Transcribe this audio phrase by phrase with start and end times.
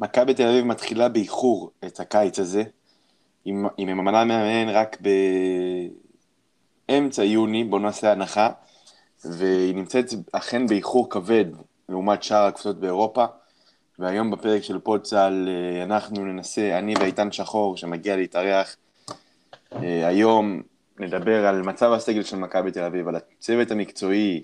[0.00, 2.62] מכבי תל אביב מתחילה באיחור את הקיץ הזה.
[3.44, 4.96] היא ממנה מאמן רק
[6.88, 8.50] באמצע יוני, בואו נעשה הנחה,
[9.24, 11.44] והיא נמצאת אכן באיחור כבד
[11.88, 13.24] לעומת שאר הקבוצות באירופה.
[13.98, 18.76] והיום בפרק של פודסל אה, אנחנו ננסה, אני ואיתן שחור שמגיע להתארח
[19.72, 20.62] אה, היום,
[20.98, 24.42] נדבר על מצב הסגל של מכבי תל אביב, על הצוות המקצועי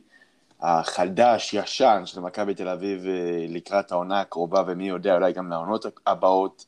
[0.61, 5.86] החדש, ישן של מכבי תל אביב אה, לקראת העונה הקרובה, ומי יודע, אולי גם לעונות
[6.07, 6.64] הבאות.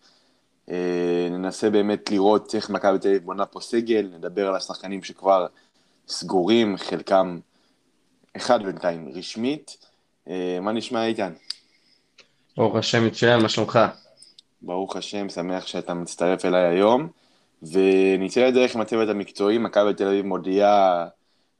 [1.30, 5.46] ננסה באמת לראות איך מכבי תל אביב בונה פה סגל, נדבר על השחקנים שכבר
[6.08, 7.38] סגורים, חלקם
[8.36, 9.76] אחד בינתיים רשמית.
[10.60, 11.32] מה נשמע איתן?
[12.56, 13.78] ברוך השם, מצוין, מה שלומך?
[14.62, 17.08] ברוך השם, שמח שאתה מצטרף אליי היום.
[17.62, 21.06] ונצא לדרך עם הצוות המקצועי, מכבי תל אביב מודיעה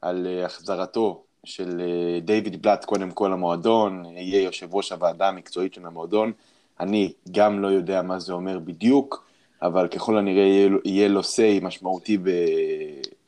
[0.01, 5.73] על אה, החזרתו של אה, דיוויד בלאט קודם כל למועדון, יהיה יושב ראש הוועדה המקצועית
[5.73, 6.31] של המועדון.
[6.79, 9.29] אני גם לא יודע מה זה אומר בדיוק,
[9.61, 12.17] אבל ככל הנראה יהיה, לו say משמעותי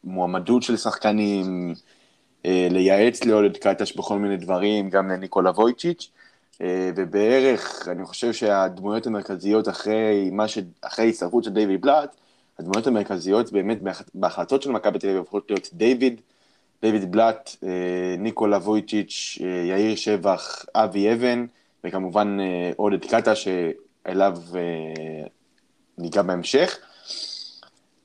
[0.03, 1.73] במועמדות של שחקנים,
[2.45, 6.11] אה, לייעץ לעודד קטש בכל מיני דברים, גם לניקולה וויצ'יץ'.
[6.61, 10.57] אה, ובערך, אני חושב שהדמויות המרכזיות אחרי, ש...
[10.81, 12.15] אחרי הצטרפות של דיוויד בלאט,
[12.59, 13.77] הדמויות המרכזיות באמת
[14.13, 16.21] בהחלטות של מכבי תל אביב הופכות להיות דיוויד,
[16.81, 21.45] דיוויד בלאט, אה, ניקולה וויצ'יץ', אה, יאיר שבח, אבי אבן,
[21.83, 22.37] וכמובן
[22.75, 24.37] עודד קאטה שאליו
[25.97, 26.77] ניגע בהמשך.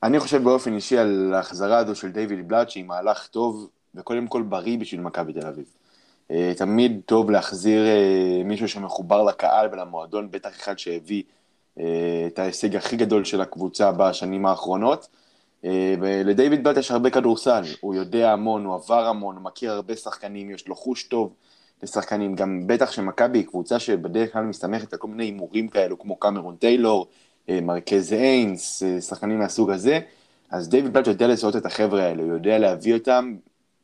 [0.03, 4.41] אני חושב באופן אישי על ההחזרה הזו של דיוויד בלאט, שהיא מהלך טוב וקודם כל
[4.41, 5.65] בריא בשביל מכבי תל אביב.
[6.31, 11.23] אה, תמיד טוב להחזיר אה, מישהו שמחובר לקהל ולמועדון, בטח אחד שהביא
[11.79, 15.07] אה, את ההישג הכי גדול של הקבוצה בשנים האחרונות.
[16.01, 20.51] ולדיוויד בלט יש הרבה כדורסל, הוא יודע המון, הוא עבר המון, הוא מכיר הרבה שחקנים,
[20.51, 21.33] יש לו חוש טוב
[21.83, 26.15] לשחקנים, גם בטח שמכבי היא קבוצה שבדרך כלל מסתמכת על כל מיני הימורים כאלו, כמו
[26.15, 27.07] קמרון טיילור,
[27.49, 29.99] מרקז היינס, שחקנים מהסוג הזה,
[30.51, 33.35] אז דיוויד בלט יודע לזהות את החבר'ה האלו, הוא יודע להביא אותם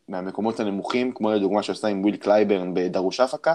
[0.07, 3.53] מהמקומות הנמוכים, כמו לדוגמה שעושה עם וויל קלייברן בדרושאפקה,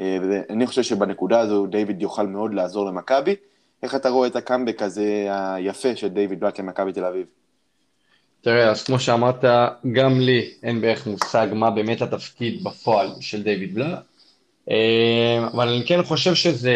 [0.00, 3.34] אה, ואני חושב שבנקודה הזו דיוויד יוכל מאוד לעזור למכבי.
[3.82, 7.26] איך אתה רואה את הקאמבק הזה היפה של דיוויד בלאט למכבי תל אביב?
[8.46, 9.44] תראה, אז כמו שאמרת,
[9.92, 13.98] גם לי אין בערך מושג מה באמת התפקיד בפועל של דיוויד בלאט,
[14.70, 16.74] אה, אבל אני כן חושב שזה,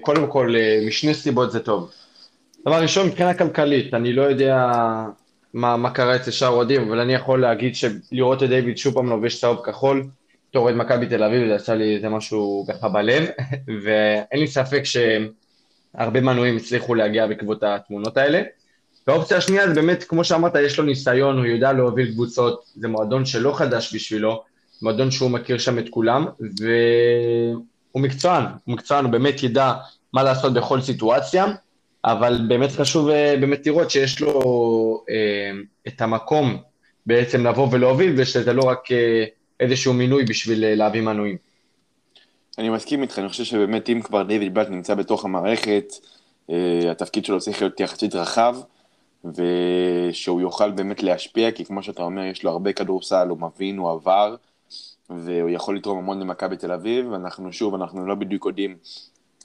[0.00, 1.90] קודם כל, אה, משני סיבות זה טוב.
[2.66, 4.66] דבר ראשון, מבחינה כלכלית, אני לא יודע
[5.54, 9.08] מה, מה קרה אצל שאר אוהדים, אבל אני יכול להגיד שלראות את דיוויד שוב פעם
[9.08, 10.06] לובש צהוב כחול,
[10.50, 13.24] בתור אוהד מכבי תל אביב, זה עשה לי איזה משהו ככה בלב,
[13.84, 18.42] ואין לי ספק שהרבה מנויים הצליחו להגיע בעקבות התמונות האלה.
[19.06, 23.24] והאופציה השנייה זה באמת, כמו שאמרת, יש לו ניסיון, הוא יודע להוביל קבוצות, זה מועדון
[23.24, 24.42] שלא חדש בשבילו,
[24.82, 29.72] מועדון שהוא מכיר שם את כולם, והוא מקצוען, הוא מקצוען, הוא באמת ידע
[30.12, 31.46] מה לעשות בכל סיטואציה.
[32.04, 35.50] אבל באמת חשוב אה, באמת לראות שיש לו אה,
[35.88, 36.56] את המקום
[37.06, 39.24] בעצם לבוא ולהוביל, ושזה לא רק אה,
[39.60, 41.36] איזשהו מינוי בשביל להביא מנויים.
[42.58, 45.92] אני מסכים איתך, אני חושב שבאמת אם כבר דיוויד בלט נמצא בתוך המערכת,
[46.90, 48.56] התפקיד שלו צריך להיות יחסית רחב,
[49.24, 53.90] ושהוא יוכל באמת להשפיע, כי כמו שאתה אומר, יש לו הרבה כדורסל, הוא מבין, הוא
[53.90, 54.36] עבר,
[55.10, 58.76] והוא יכול לתרום המון למכבי תל אביב, אנחנו שוב, אנחנו לא בדיוק יודעים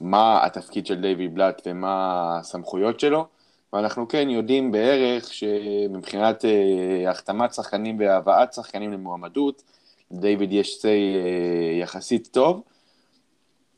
[0.00, 3.26] מה התפקיד של דיוויד בלאט ומה הסמכויות שלו,
[3.72, 9.62] ואנחנו כן יודעים בערך שמבחינת אה, החתמת שחקנים והבאת שחקנים למועמדות,
[10.12, 12.62] לדיוויד יש say אה, יחסית טוב.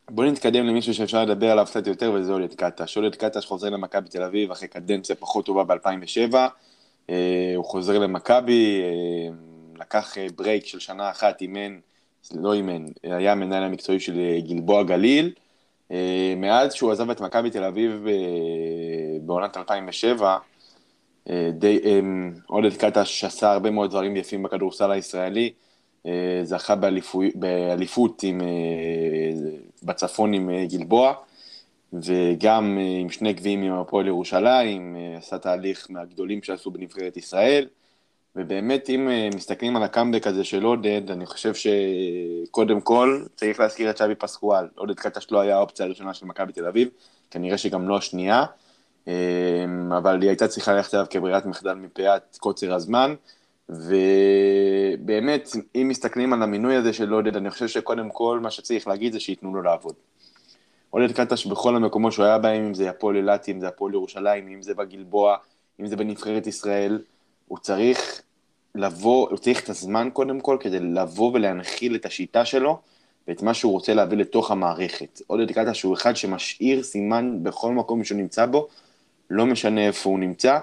[0.09, 2.97] בואו נתקדם למישהו שאפשר לדבר עליו קצת יותר, וזה עודד קטש.
[2.97, 6.35] עודד קטש חוזר למכבי תל אביב אחרי קדנציה פחות טובה ב-2007.
[6.35, 7.11] אה,
[7.57, 11.79] הוא חוזר למכבי, אה, לקח break של שנה אחת, אימן,
[12.35, 15.33] לא אימן, היה המנהל המקצועי של גלבוע גליל.
[15.91, 20.39] אה, מאז שהוא עזב את מכבי תל אביב אה, בעונת 2007,
[21.31, 21.51] אה,
[22.47, 25.53] עודד קטש עשה הרבה מאוד דברים יפים בכדורסל הישראלי,
[26.43, 26.75] זכה
[27.35, 28.41] באליפות עם,
[29.83, 31.15] בצפון עם גלבוע,
[31.93, 37.67] וגם עם שני גביעים עם הפועל ירושלים, עשה תהליך מהגדולים שעשו בנבחרת ישראל.
[38.37, 43.91] ובאמת, אם אה, מסתכלים על הקאמבק הזה של עודד, אני חושב שקודם כל צריך להזכיר
[43.91, 44.67] את שווי פסקואל.
[44.77, 46.89] עודד קטש לא היה האופציה הראשונה של מכבי תל אביב,
[47.31, 48.45] כנראה שגם לא השנייה,
[49.09, 49.15] אה,
[49.99, 53.15] אבל היא הייתה צריכה ללכת אליו כברירת מחדל מפאת קוצר הזמן,
[53.69, 59.13] ובאמת, אם מסתכלים על המינוי הזה של עודד, אני חושב שקודם כל מה שצריך להגיד
[59.13, 59.95] זה שייתנו לו לעבוד.
[60.91, 64.49] עודד קטש בכל המקומות שהוא היה בהם, אם זה הפועל אילת, אם זה הפועל ירושלים,
[64.49, 65.37] אם זה בגלבוע,
[65.81, 67.03] אם זה בנבחרת ישראל,
[67.49, 68.23] הוא צריך
[68.75, 72.81] לבוא, הוא צריך את הזמן קודם כל כדי לבוא ולהנחיל את השיטה שלו
[73.29, 75.21] ואת מה שהוא רוצה להביא לתוך המערכת.
[75.27, 78.69] עודד קטש הוא אחד שמשאיר סימן בכל מקום שהוא נמצא בו,
[79.31, 80.59] לא משנה איפה הוא נמצא.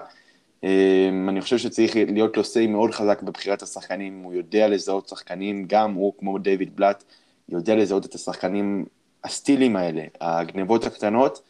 [0.64, 5.64] אמ, אני חושב שצריך להיות לו say מאוד חזק בבחירת השחקנים, הוא יודע לזהות שחקנים,
[5.66, 7.04] גם הוא, כמו דיוויד בלאט,
[7.48, 8.84] יודע לזהות את השחקנים
[9.24, 11.42] ה steal ים האלה, הגנבות הקטנות,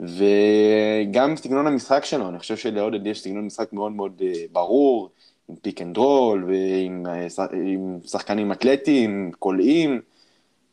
[0.00, 5.10] וגם סגנון המשחק שלו, אני חושב שלעודד יש סגנון משחק מאוד מאוד אה, ברור,
[5.48, 7.26] עם pick and roll, ועם אה,
[8.06, 10.00] שחקנים אתלטיים, קולעים,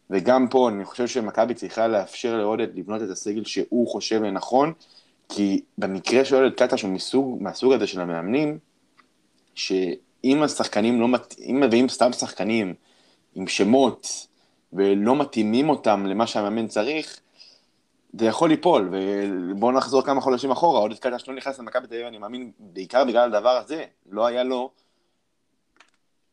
[0.10, 4.74] וגם פה אני חושב שמכבי צריכה לאפשר לעודד לבנות את הסגל שהוא חושב לנכון,
[5.34, 8.60] כי במקרה של עודד קטש הוא מסוג, מהסוג הזה של המאמנים,
[9.56, 11.36] שאם השחקנים לא מת...
[11.40, 12.74] אם מביאים סתם שחקנים
[13.36, 14.28] עם שמות
[14.74, 17.20] ולא מתאימים אותם למה שהמאמן צריך,
[18.14, 22.08] זה יכול ליפול, ובואו נחזור כמה חודשים אחורה, עודד קטש לא נכנס למכבי תל אביב,
[22.08, 24.72] אני מאמין, בעיקר בגלל הדבר הזה, לא היה לו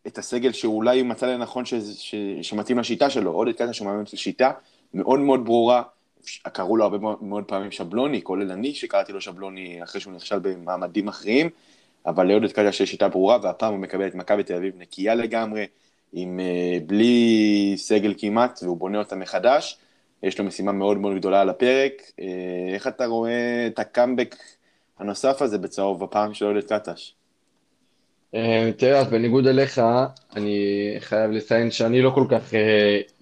[0.06, 1.74] את הסגל שאולי מצא לנכון ש...
[1.74, 2.14] ש...
[2.42, 4.50] שמתאים לשיטה שלו, עודד קטש הוא מאמין של שיטה
[4.94, 5.82] מאוד מאוד ברורה,
[6.52, 11.08] קראו לו הרבה מאוד פעמים שבלוני, כולל אני שקראתי לו שבלוני אחרי שהוא נכשל במעמדים
[11.08, 11.50] אחרים,
[12.06, 15.66] אבל לעודד קטש יש שיטה ברורה, והפעם הוא מקבל את מכבי תל אביב נקייה לגמרי,
[16.12, 19.78] עם אה, בלי סגל כמעט, והוא בונה אותה מחדש.
[20.22, 21.92] יש לו משימה מאוד מאוד גדולה על הפרק.
[22.20, 22.24] אה,
[22.74, 24.36] איך אתה רואה את הקאמבק
[24.98, 27.17] הנוסף הזה בצהוב הפעם של עודד קטש?
[28.34, 29.80] אה, תראה, אז בניגוד אליך,
[30.36, 32.52] אני חייב לציין שאני לא כל כך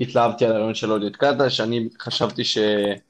[0.00, 3.00] התלהבתי על הרעיון של עודד קטש, אני חשבתי שצריך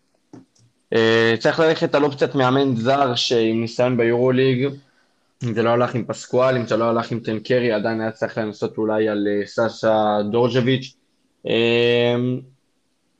[1.60, 4.68] ללכת על אופציית מאמן זר שעם ניסיון ביורוליג,
[5.44, 8.38] אם זה לא הלך עם פסקואל, אם זה לא הלך עם טנקרי, עדיין היה צריך
[8.38, 10.94] לנסות אולי על אה, סאסה דורג'ביץ'.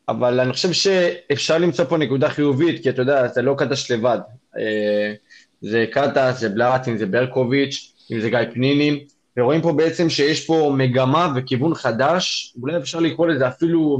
[0.08, 4.18] אבל אני חושב שאפשר למצוא פה נקודה חיובית, כי אתה יודע, זה לא קטש לבד.
[4.58, 5.12] אה,
[5.60, 8.98] זה קטש, זה בלאטין, זה ברקוביץ', אם זה גיא פנינים,
[9.36, 13.98] ורואים פה בעצם שיש פה מגמה וכיוון חדש, אולי אפשר לקרוא לזה אפילו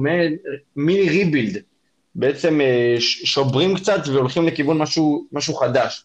[0.77, 1.63] מיני ריבילד.
[2.15, 6.05] בעצם אה, שוברים קצת והולכים לכיוון משהו, משהו חדש.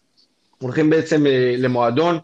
[0.58, 2.18] הולכים בעצם אה, למועדון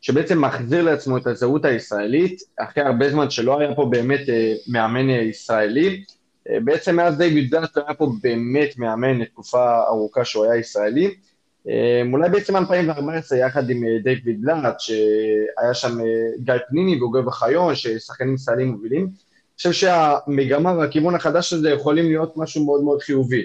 [0.00, 5.10] שבעצם מחזיר לעצמו את הזהות הישראלית, אחרי הרבה זמן שלא היה פה באמת אה, מאמן
[5.10, 6.04] ישראלי.
[6.64, 11.14] בעצם מאז דיוויד דאט היה פה באמת מאמן לתקופה ארוכה שהוא היה ישראלי.
[12.12, 15.98] אולי בעצם 2014 יחד עם דיוויד דאט, שהיה שם
[16.38, 19.02] גיא פניני ואוגב אחיון, ששחקנים ישראלים מובילים.
[19.02, 23.42] אני חושב שהמגמה והכיוון החדש הזה יכולים להיות משהו מאוד מאוד חיובי.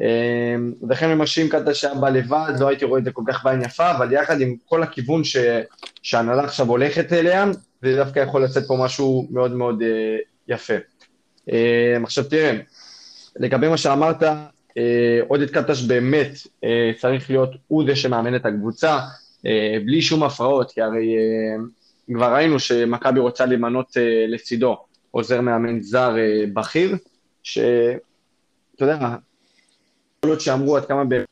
[0.00, 3.44] אמ, ולכן אם השם קטע שהיה בא לבד, לא הייתי רואה את זה כל כך
[3.44, 5.36] בעין יפה, אבל יחד עם כל הכיוון ש...
[6.02, 7.46] שהנהלה עכשיו הולכת אליה,
[7.82, 10.16] זה דווקא יכול לצאת פה משהו מאוד מאוד אה,
[10.48, 10.74] יפה.
[11.48, 12.58] אמ, עכשיו תראה,
[13.36, 14.46] לגבי מה שאמרת, אה,
[15.28, 16.30] עודד קטש באמת
[16.64, 18.98] אה, צריך להיות הוא זה שמאמן את הקבוצה,
[19.86, 21.16] בלי שום הפרעות, כי הרי
[22.14, 23.96] כבר ראינו שמכבי רוצה למנות
[24.28, 24.76] לצידו
[25.10, 26.16] עוזר מאמן זר
[26.54, 26.96] בכיר,
[27.42, 28.00] שאתה
[28.80, 29.16] יודע,
[30.24, 31.28] להיות שאמרו עד כמה באמת...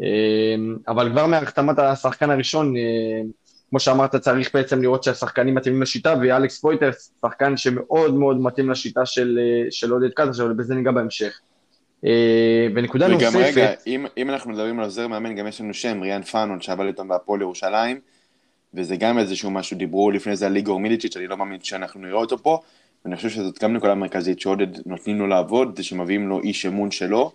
[0.00, 3.20] אמ, אבל כבר מהחתמת השחקן הראשון, אה,
[3.70, 9.06] כמו שאמרת, צריך בעצם לראות שהשחקנים מתאימים לשיטה, ואלכס פויטר, שחקן שמאוד מאוד מתאים לשיטה
[9.06, 9.38] של,
[9.84, 11.40] אה, עודד קאטה, אבל בזה ניגע בהמשך.
[12.04, 13.28] אה, ונקודה נוספת...
[13.30, 16.60] וגם רגע, אם, אם אנחנו מדברים על עוזר מאמן, גם יש לנו שם, ריאן פאנון,
[16.60, 18.00] שעבד איתם בהפועל ירושלים,
[18.74, 22.18] וזה גם איזשהו משהו, דיברו לפני זה על ליגור מיליצ'יץ', אני לא מאמין שאנחנו נראה
[22.18, 22.60] אותו פה,
[23.04, 26.90] ואני חושב שזאת גם נקודה מרכזית שעודד נותנים לו לעבוד, זה שמביאים לו איש אמון
[26.90, 27.32] שלו.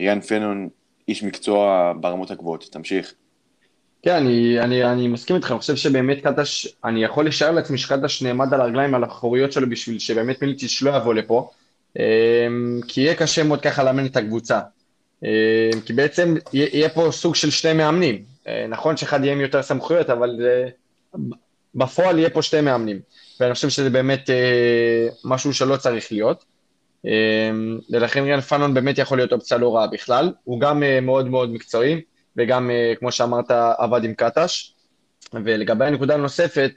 [0.00, 0.68] ריאן פנון,
[1.08, 2.68] איש מקצוע ברמות הגבוהות.
[2.72, 3.14] תמשיך.
[4.02, 8.22] כן, אני, אני, אני מסכים איתך, אני חושב שבאמת קטש, אני יכול לשער לעצמי שקטש
[8.22, 11.50] נעמד על הרגליים, על האחוריות שלו בשביל שבאמת מיליציץ' לא יבוא לפה,
[11.98, 14.60] אמ, כי יהיה קשה מאוד ככה לאמן את הקבוצה.
[15.22, 15.28] אמ,
[15.86, 18.22] כי בעצם יהיה פה סוג של שני מאמנים.
[18.48, 20.30] אה, נכון שאחד יהיה עם יותר סמכויות, אבל
[21.74, 23.00] בפועל יהיה פה שתי מאמנים.
[23.40, 26.44] ואני חושב שזה באמת אה, משהו שלא צריך להיות.
[27.06, 27.50] אה,
[27.90, 30.32] ולכן ריאן פאנון באמת יכול להיות אופציה לא רעה בכלל.
[30.44, 32.00] הוא גם אה, מאוד מאוד מקצועי,
[32.36, 34.72] וגם, אה, כמו שאמרת, עבד עם קטש.
[35.32, 36.70] ולגבי הנקודה הנוספת,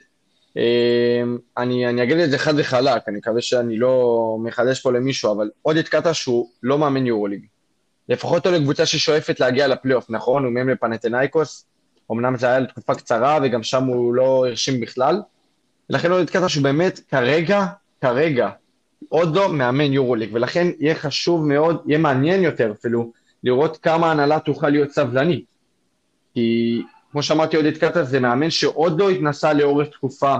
[0.56, 1.22] אה,
[1.58, 5.50] אני, אני אגיד את זה חד וחלק, אני מקווה שאני לא מחדש פה למישהו, אבל
[5.62, 7.46] עודד קטש הוא לא מאמן יורוליג.
[8.08, 10.44] לפחות לא לקבוצה ששואפת להגיע לפלייאוף, נכון?
[10.44, 11.66] הוא מהם לפנתנאיקוס,
[12.12, 15.22] אמנם זה היה לתקופה קצרה וגם שם הוא לא הרשים בכלל,
[15.90, 17.66] ולכן לא נתקעת שהוא באמת כרגע,
[18.00, 18.50] כרגע,
[19.08, 23.12] עוד לא מאמן יורוליג, ולכן יהיה חשוב מאוד, יהיה מעניין יותר אפילו,
[23.44, 25.49] לראות כמה הנהלה תוכל להיות סבלנית.
[26.34, 26.82] כי
[27.12, 30.36] כמו שאמרתי, עודד קטש זה מאמן שעוד לא התנסה לאורך תקופה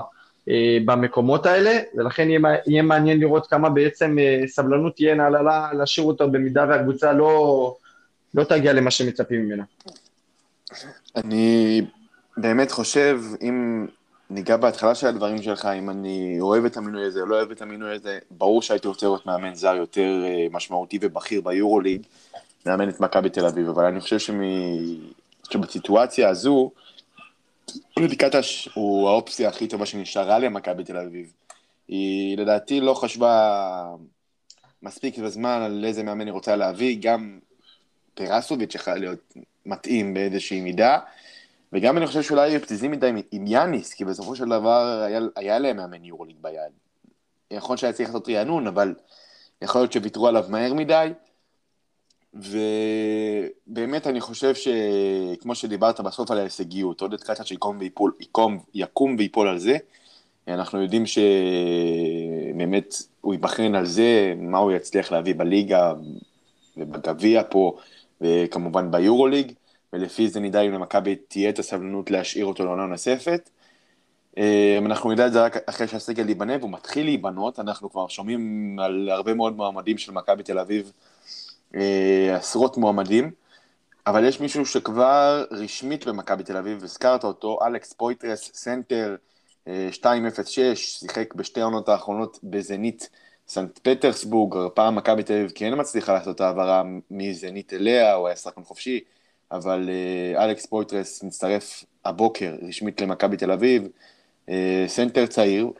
[0.48, 6.06] אה, במקומות האלה, ולכן יהיה, יהיה מעניין לראות כמה בעצם אה, סבלנות תהיה להנהלה להשאיר
[6.06, 7.76] אותו במידה והקבוצה לא,
[8.34, 9.64] לא תגיע למה שמצפים ממנה.
[11.16, 11.82] אני
[12.36, 13.86] באמת חושב, אם
[14.30, 17.62] ניגע בהתחלה של הדברים שלך, אם אני אוהב את המינוי הזה או לא אוהב את
[17.62, 22.02] המינוי הזה, ברור שהייתי רוצה לראות מאמן זר יותר אה, משמעותי ובכיר ביורוליג,
[22.66, 24.40] מאמן את מכבי תל אביב, אבל אני חושב שמ...
[25.52, 26.70] שבסיטואציה הזו,
[27.96, 31.32] אודי קטש הוא האופציה הכי טובה שנשארה למכבי תל אביב.
[31.88, 33.94] היא לדעתי לא חשבה
[34.82, 37.38] מספיק בזמן על איזה מאמן היא רוצה להביא, גם
[38.14, 39.34] פרסוביץ' יכול להיות
[39.66, 40.98] מתאים באיזושהי מידה,
[41.72, 45.58] וגם אני חושב שאולי היו פתיזים מדי עם יאניס, כי בסופו של דבר היה, היה
[45.58, 46.72] להם מאמן יורוליג ביד.
[47.50, 48.94] להיות שהיה צריך לעשות רענון, אבל
[49.62, 51.12] יכול להיות שוויתרו עליו מהר מדי.
[52.34, 59.48] ובאמת אני חושב שכמו שדיברת בסוף על ההישגיות, עודד קטש שיקום ויפול, יקום, יקום ויפול
[59.48, 59.76] על זה.
[60.48, 65.92] אנחנו יודעים שבאמת הוא ייבחן על זה, מה הוא יצליח להביא בליגה
[66.76, 67.76] ובגביע פה,
[68.20, 69.52] וכמובן ביורוליג.
[69.92, 73.50] ולפי זה נדע אם למכבי תהיה את הסבלנות להשאיר אותו לעונה נוספת.
[74.38, 78.76] אה, אנחנו נדע את זה רק אחרי שהסגל ייבנה, והוא מתחיל להיבנות, אנחנו כבר שומעים
[78.78, 80.92] על הרבה מאוד מועמדים של מכבי תל אביב,
[82.34, 83.30] עשרות מועמדים,
[84.06, 89.16] אבל יש מישהו שכבר רשמית במכבי תל אביב, הזכרת אותו, אלכס פויטרס, סנטר
[89.66, 93.10] 206, אה, שיחק בשתי העונות האחרונות בזנית
[93.48, 98.64] סנט פטרסבורג, פעם מכבי תל אביב כן מצליחה לעשות העברה מזנית אליה, הוא היה שחקן
[98.64, 99.00] חופשי,
[99.52, 103.88] אבל אה, אלכס פויטרס מצטרף הבוקר רשמית למכבי תל אביב,
[104.48, 105.70] אה, סנטר צעיר,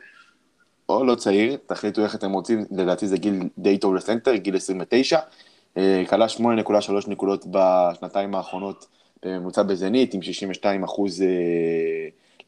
[0.89, 5.17] או לא צעיר, תחליטו איך אתם רוצים, לדעתי זה גיל די טוב לסנטר, גיל 29,
[5.17, 5.21] אה,
[6.09, 6.43] קלע 8.3
[7.07, 8.87] נקודות בשנתיים האחרונות
[9.23, 11.23] בממוצע בזנית, עם 62 אחוז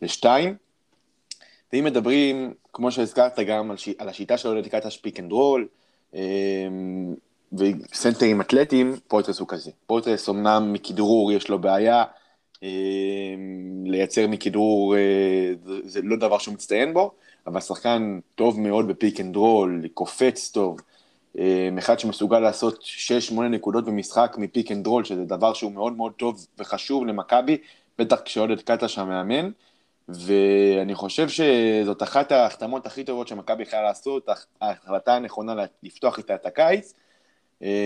[0.01, 0.25] ל-2.
[1.73, 5.67] ואם מדברים, כמו שהזכרת גם על, השיטה של עודד קטש, pick and roll,
[7.53, 9.71] וסנטרים אתלטיים, פויטרס הוא כזה.
[9.85, 12.03] פויטרס אמנם מכדרור יש לו בעיה,
[12.63, 12.69] אה,
[13.85, 15.53] לייצר מכדרור אה,
[15.83, 17.11] זה לא דבר שהוא מצטיין בו,
[17.47, 20.92] אבל שחקן טוב מאוד ב pick and roll, קופץ טוב, אה,
[21.77, 22.83] אחד שמסוגל לעשות
[23.31, 27.57] 6-8 נקודות במשחק מ pick and roll, שזה דבר שהוא מאוד מאוד טוב וחשוב למכבי,
[27.99, 29.49] בטח כשעודד קטש המאמן,
[30.09, 34.29] ואני חושב שזאת אחת ההחתמות הכי טובות שמכבי יכולה לעשות,
[34.61, 36.93] ההחלטה הנכונה לפתוח איתה את הקיץ,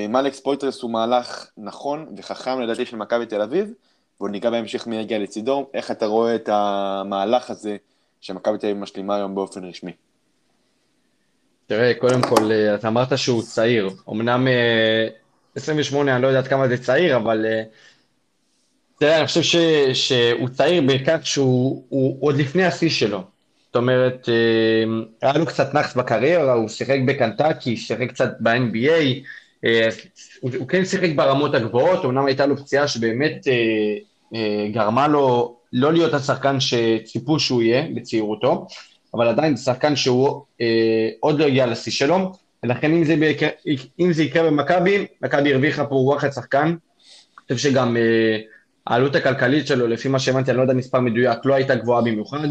[0.09, 3.73] מאלכס פויטרס הוא מהלך נכון וחכם לדעתי של מכבי תל אביב,
[4.19, 5.69] ועוד ניגע בהמשך מי יגיע לצידו.
[5.73, 7.77] איך אתה רואה את המהלך הזה
[8.21, 9.91] שמכבי תל אביב משלימה היום באופן רשמי?
[11.67, 13.89] תראה, קודם כל, אה, אתה אמרת שהוא צעיר.
[14.09, 14.47] אמנם
[15.55, 17.63] 28, אה, אני לא יודע עד כמה זה צעיר, אבל אה,
[18.99, 19.55] תראה, אני חושב ש,
[19.93, 23.23] שהוא צעיר בכך שהוא עוד לפני השיא שלו.
[23.65, 24.29] זאת אומרת,
[25.21, 29.03] היה לו קצת נאחס בקריירה, הוא שיחק בקנטקי, שיחק קצת ב-NBA,
[30.41, 33.47] הוא, הוא כן שיחק ברמות הגבוהות, אמנם הייתה לו פציעה שבאמת
[34.71, 38.67] גרמה לו לא להיות השחקן שציפו שהוא יהיה בצעירותו,
[39.13, 42.31] אבל עדיין זה שחקן שהוא אה, עוד לא הגיע לשיא שלו,
[42.63, 43.47] ולכן אם זה, ביקר,
[43.99, 48.37] אם זה יקרה במכבי, מכבי הרוויחה פה וואחד שחקן, אני חושב שגם אה,
[48.87, 52.47] העלות הכלכלית שלו, לפי מה שהבנתי, אני לא יודע מספר מדויק, לא הייתה גבוהה במיוחד,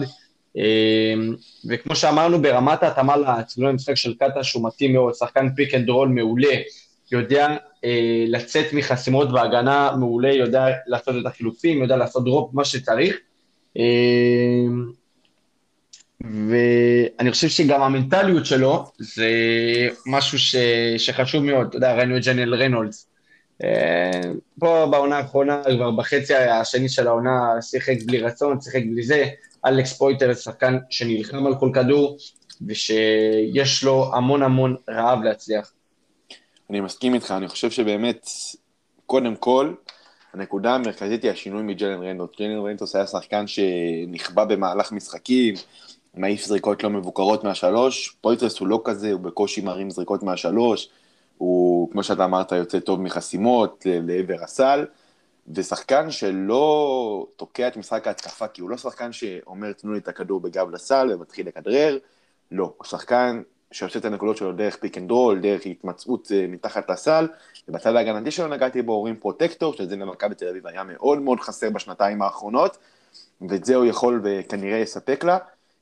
[0.58, 1.14] אה,
[1.68, 6.08] וכמו שאמרנו, ברמת ההתאמה לסגנון המשחק של קטש, שהוא מתאים מאוד, שחקן פיק אנד רול
[6.08, 6.54] מעולה,
[7.12, 13.16] יודע אה, לצאת מחסימות בהגנה מעולה, יודע לעשות את החילופים, יודע לעשות drop, מה שצריך.
[13.78, 13.82] אה,
[16.23, 19.28] ואני חושב שגם המנטליות שלו זה
[20.06, 20.56] משהו ש,
[20.99, 23.08] שחשוב מאוד, אתה יודע, ראינו את ג'ניאל ריינולדס.
[23.64, 24.20] אה,
[24.61, 29.25] פה בעונה האחרונה, כבר בחצי השני של העונה, שיחק בלי רצון, שיחק בלי זה.
[29.66, 32.16] אלכס פויטר, שחקן שנלחם על כל כדור,
[32.66, 35.73] ושיש לו המון המון רעב להצליח.
[36.70, 38.26] אני מסכים איתך, אני חושב שבאמת,
[39.06, 39.75] קודם כל,
[40.35, 42.30] הנקודה המרכזית היא השינוי מג'יילן ריינולדס.
[42.38, 45.54] ג'יילן ריינולדס היה שחקן שנכבה במהלך משחקים,
[46.16, 50.88] מעיף זריקות לא מבוקרות מהשלוש, פויטרס הוא לא כזה, הוא בקושי מרים זריקות מהשלוש,
[51.38, 54.87] הוא, כמו שאתה אמרת, יוצא טוב מחסימות לעבר הסל,
[55.54, 60.40] ושחקן שלא תוקע את משחק ההתקפה, כי הוא לא שחקן שאומר תנו לי את הכדור
[60.40, 61.99] בגב לסל ומתחיל לכדרר,
[62.50, 63.42] לא, הוא שחקן
[63.73, 67.28] שעושה את הנקודות שלו דרך פיק אנד רול, דרך התמצאות אה, מתחת לסל,
[67.68, 71.70] ובצד ההגנתי שלו נגעתי בו אומרים פרוטקטור, שזה למכבי תל אביב היה מאוד מאוד חסר
[71.70, 72.78] בשנתיים האחרונות,
[73.49, 75.38] ואת זה הוא יכול וכנראה יספק לה.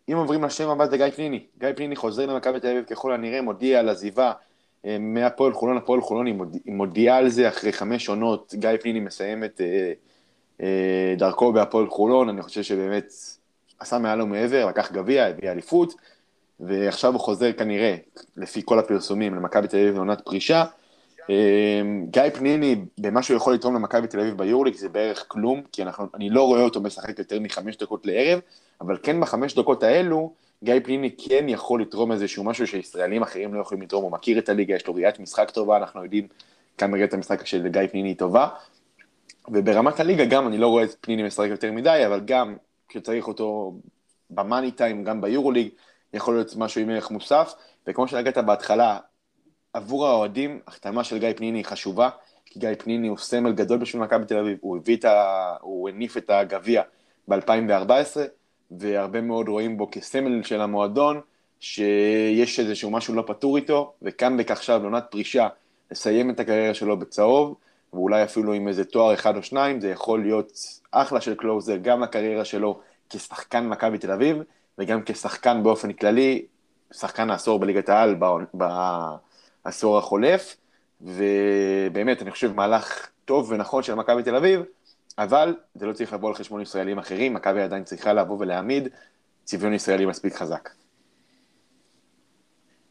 [0.09, 3.43] אם עוברים לשם הבא זה גיא פניני, גיא פניני חוזר למכבי תל אביב ככל הנראה,
[3.43, 4.33] מודיע על עזיבה
[4.85, 6.35] אה, מהפועל חולון, הפועל חולון היא
[6.67, 9.61] מודיעה על זה אחרי חמש עונות, גיא פניני מסיים את
[10.61, 13.13] אה, דרכו בהפועל חולון, אני חושב שבאמת
[13.79, 15.95] עשה מעל ומעבר, לקח גביע, הביא אליפות,
[16.61, 17.97] ועכשיו הוא חוזר כנראה,
[18.37, 20.65] לפי כל הפרסומים, למכבי תל אביב לעונת פרישה.
[22.11, 26.07] גיא פניני, במה שהוא יכול לתרום למכבי תל אביב ביורליק זה בערך כלום, כי אנחנו,
[26.15, 28.41] אני לא רואה אותו משחק יותר מחמש דקות לערב,
[28.81, 30.33] אבל כן בחמש דקות האלו,
[30.65, 34.49] גיא פניני כן יכול לתרום איזשהו משהו שישראלים אחרים לא יכולים לתרום, הוא מכיר את
[34.49, 36.29] הליגה, יש לו ראיית משחק טובה, אנחנו יודעים
[36.79, 38.49] כמה ראיית המשחק של גיא פניני היא טובה,
[39.49, 42.57] וברמת הליגה גם אני לא רואה את פניני משחק יותר מדי, אבל גם
[42.89, 43.75] כשצריך אותו
[44.31, 45.69] במאני טיים, גם ביורוליג,
[46.15, 47.55] יכול להיות משהו עם ערך מוסף,
[47.87, 48.99] וכמו שנגעת בהתחלה,
[49.75, 52.09] עבור האוהדים, החתמה של גיא פניני היא חשובה,
[52.47, 55.57] כי גיא פניני הוא סמל גדול בשביל מכבי תל אביב, הוא הביא את ה...
[55.61, 56.83] הוא הניף את הגביע
[57.29, 58.21] ב-2014,
[58.71, 61.21] והרבה מאוד רואים בו כסמל של המועדון,
[61.61, 63.93] שיש איזשהו משהו לא פתור איתו,
[64.37, 65.49] בכך עכשיו לעונת פרישה,
[65.91, 67.55] לסיים את הקריירה שלו בצהוב,
[67.93, 70.53] ואולי אפילו עם איזה תואר אחד או שניים, זה יכול להיות
[70.91, 74.37] אחלה של קלוזר גם לקריירה שלו כשחקן מכבי תל אביב,
[74.79, 76.45] וגם כשחקן באופן כללי,
[76.93, 78.15] שחקן העשור בליגת העל
[79.65, 80.57] בעשור החולף,
[81.01, 84.61] ובאמת, אני חושב מהלך טוב ונכון של מכבי תל אביב,
[85.19, 88.89] אבל זה לא צריך לבוא על חשבון ישראלים אחרים, מכבי עדיין צריכה לבוא ולהעמיד
[89.45, 90.69] צביון ישראלי מספיק חזק.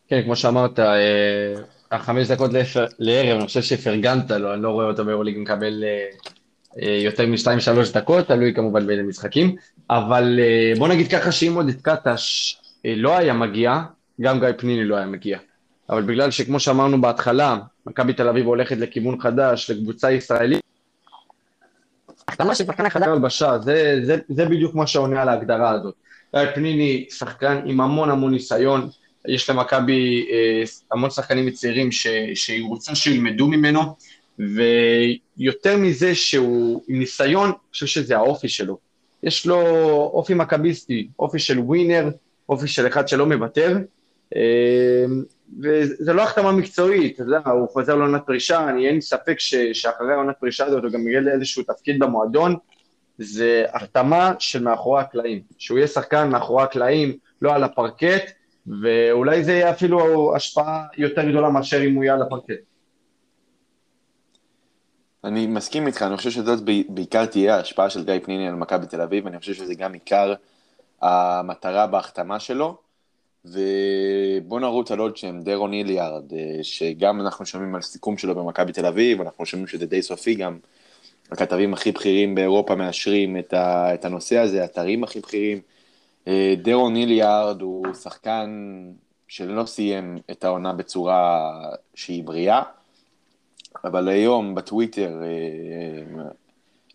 [0.08, 1.54] כן, כמו שאמרת, אה,
[1.92, 2.52] החמש דקות
[3.00, 6.06] לערב, אני חושב שפרגנת לו, אני לא רואה אותו באירוליג מקבל אה,
[6.82, 9.56] אה, יותר משתיים שלוש דקות, תלוי כמובן באיזה משחקים,
[9.90, 10.40] אבל
[10.78, 13.80] בוא נגיד ככה שאם עוד את קטש לא היה מגיע,
[14.22, 15.40] גם גיא פניני לא היה מגיע.
[15.94, 20.62] אבל בגלל שכמו שאמרנו בהתחלה, מכבי תל אביב הולכת לכיוון חדש, לקבוצה ישראלית,
[22.28, 25.96] החתמה של שחקן חדר הלבשה, זה, זה, זה בדיוק מה שעונה על ההגדרה הזאת.
[26.56, 28.90] פניני, שחקן עם המון המון ניסיון,
[29.28, 31.92] יש למכבי אה, המון שחקנים צעירים
[32.34, 33.82] שהיא רוצה שילמדו ממנו,
[34.40, 38.78] ויותר מזה שהוא עם ניסיון, אני חושב שזה האופי שלו.
[39.24, 39.60] יש לו
[40.14, 42.10] אופי מכביסטי, אופי של ווינר,
[42.50, 43.78] אופי של אחד שלא מוותר,
[44.36, 45.06] אה,
[45.62, 50.14] וזה לא החתמה מקצועית, אתה יודע, הוא חוזר לעונת פרישה, אני אין ספק ש, שאחרי
[50.14, 52.56] העונת פרישה הזאת הוא גם יהיה לאיזשהו תפקיד במועדון,
[53.18, 58.32] זה החתמה של מאחורי הקלעים, שהוא יהיה שחקן מאחורי הקלעים, לא על הפרקט,
[58.82, 62.60] ואולי זה יהיה אפילו השפעה יותר גדולה מאשר אם הוא יהיה על הפרקט.
[65.24, 69.02] אני מסכים איתך, אני חושב שזאת בעיקר תהיה ההשפעה של גיא פניני על מכבי תל
[69.02, 70.34] אביב, אני חושב שזה גם עיקר
[71.02, 72.83] המטרה בהחתמה שלו.
[73.46, 78.72] ובוא נרוץ על עוד שם, דרון איליארד, אה, שגם אנחנו שומעים על סיכום שלו במכבי
[78.72, 80.60] תל אביב, אנחנו שומעים שזה די סופי, גם
[81.32, 85.62] הכתבים הכי בכירים באירופה מאשרים את, ה, את הנושא הזה, האתרים הכי בכירים.
[86.28, 88.50] אה, דרון איליארד הוא שחקן
[89.28, 91.52] שלא סיים את העונה בצורה
[91.96, 92.62] שהיא בריאה,
[93.84, 96.24] אבל היום בטוויטר אה,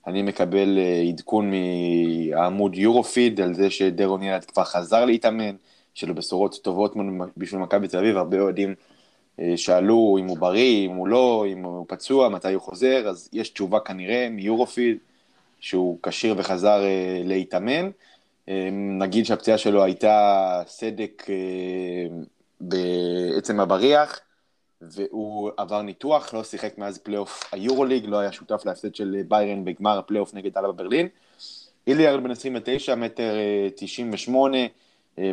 [0.07, 5.57] אני מקבל עדכון מהעמוד יורופיד על זה שדרון איליארד כבר חזר להתאמן.
[5.99, 6.95] של בשורות טובות
[7.37, 8.75] בשביל מכבי תל אביב, הרבה אוהדים
[9.41, 13.29] אה, שאלו אם הוא בריא, אם הוא לא, אם הוא פצוע, מתי הוא חוזר, אז
[13.33, 14.99] יש תשובה כנראה מיורופילד
[15.61, 17.91] שהוא כשיר וחזר אה, להתאמן.
[18.49, 21.27] אה, נגיד שהפציעה שלו הייתה סדק
[22.61, 24.21] בעצם הבריח,
[24.83, 29.99] והוא עבר ניתוח, לא שיחק מאז פלייאוף היורוליג, לא היה שותף להפסד של ביירן בגמר
[29.99, 31.09] הפלייאוף נגד אלבה ברלין.
[31.87, 33.35] היליארד בן 29, מטר
[33.77, 34.67] 98, אה,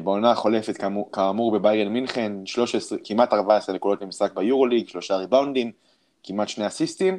[0.03, 5.71] בעונה החולפת כאמור, כאמור בביירן מינכן, 13, כמעט 14 נקודות למשחק ביורוליג, שלושה ריבאונדים,
[6.23, 7.17] כמעט שני אסיסטים.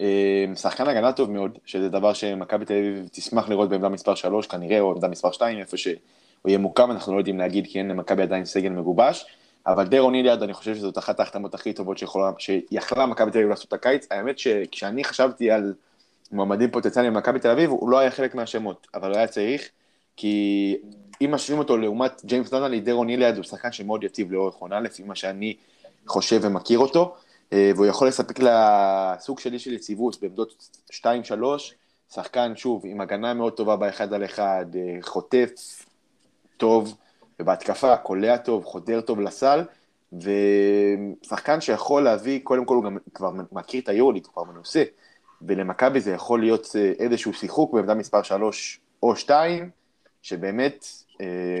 [0.00, 4.46] אה, שחקן הגנה טוב מאוד, שזה דבר שמכבי תל אביב תשמח לראות בעמדה מספר 3
[4.46, 5.94] כנראה, או עמדה מספר 2, איפה שהוא
[6.46, 9.26] יהיה מוקם, אנחנו לא יודעים להגיד כי אין למכבי עדיין סגל מגובש.
[9.66, 13.50] אבל דרון איליארד, אני חושב שזאת אחת ההחתמות הכי טובות שיכולה, שיכלה מכבי תל אביב
[13.50, 14.06] לעשות את הקיץ.
[14.10, 15.74] האמת שכשאני חשבתי על
[16.32, 19.70] מועמדים פוטנציאליים במכבי תל אביב, הוא לא היה חלק מהשמות, אבל הוא היה צריך,
[20.16, 20.76] כי
[21.20, 25.02] אם משווים אותו לעומת ג'יימס דונלי, דרון איליאד הוא שחקן שמאוד יציב לאורך עונה, לפי
[25.02, 25.56] מה שאני
[26.06, 27.14] חושב ומכיר אותו,
[27.52, 31.04] אה, והוא יכול לספק לסוג שלי של יציבות בעמדות 2-3,
[32.14, 35.50] שחקן, שוב, עם הגנה מאוד טובה באחד על אחד, אה, חוטף
[36.56, 36.96] טוב,
[37.40, 39.64] ובהתקפה קולע טוב, חודר טוב לסל,
[40.12, 44.84] ושחקן שיכול להביא, קודם כל הוא גם כבר מכיר את היורליג, הוא כבר מנוסה,
[45.42, 49.70] ולמכבי זה יכול להיות אה, איזשהו שיחוק בעמדה מספר 3 או 2,
[50.22, 50.86] שבאמת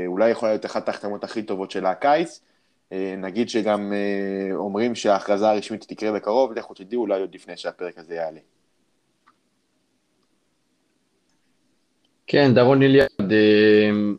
[0.06, 2.40] אולי יכולה להיות אחת ההחתמות הכי טובות של הקיץ.
[2.92, 7.98] אה, נגיד שגם אה, אומרים שההכרזה הרשמית תקרה בקרוב, לכו תדעו, אולי עוד לפני שהפרק
[7.98, 8.40] הזה יעלה.
[12.26, 13.32] כן, דרון איליאד,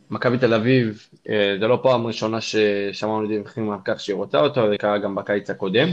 [0.09, 1.07] מכבי תל אביב,
[1.59, 5.49] זה לא פעם ראשונה ששמענו דיווחים על כך שהיא רוצה אותו, זה קרה גם בקיץ
[5.49, 5.87] הקודם,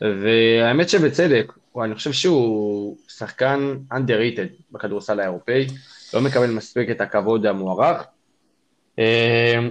[0.00, 1.52] והאמת שבצדק,
[1.84, 5.66] אני חושב שהוא שחקן underrated בכדורסל האירופאי,
[6.14, 8.04] לא מקבל מספיק את הכבוד המוערך, אה,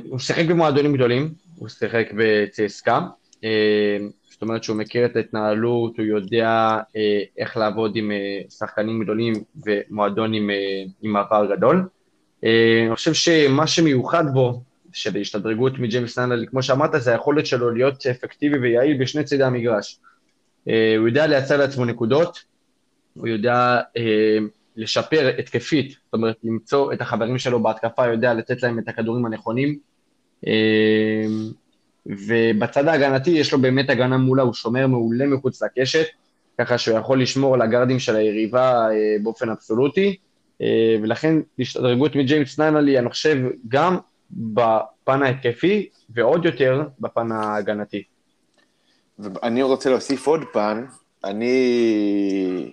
[0.09, 2.99] הוא שיחק במועדונים גדולים, הוא שיחק בצסקה,
[3.43, 3.97] אה,
[4.39, 9.33] זאת אומרת שהוא מכיר את ההתנהלות, הוא יודע אה, איך לעבוד עם אה, שחקנים גדולים
[9.65, 11.87] ומועדון עם, אה, עם מעבר גדול.
[12.43, 14.61] אה, אני חושב שמה שמיוחד בו,
[14.93, 19.99] של השתדרגות מג'יימס נאנלי, כמו שאמרת, זה היכולת שלו להיות אפקטיבי ויעיל בשני צידי המגרש.
[20.63, 22.43] הוא יודע לייצר לעצמו נקודות,
[23.13, 23.79] הוא יודע
[24.79, 29.77] לשפר התקפית, זאת אומרת, למצוא את החברים שלו בהתקפה, יודע לתת להם את הכדורים הנכונים.
[30.47, 31.25] אה,
[32.05, 36.05] ובצד ההגנתי יש לו באמת הגנה מולה, הוא שומר מעולה מחוץ לקשת,
[36.57, 38.87] ככה שהוא יכול לשמור על הגארדים של היריבה
[39.23, 40.15] באופן אבסולוטי,
[41.01, 43.37] ולכן השתדרגות מג'יימס נאנלי, אני חושב,
[43.67, 43.97] גם
[44.31, 48.03] בפן ההתקפי, ועוד יותר בפן ההגנתי.
[49.19, 50.85] ואני רוצה להוסיף עוד פן,
[51.23, 52.71] אני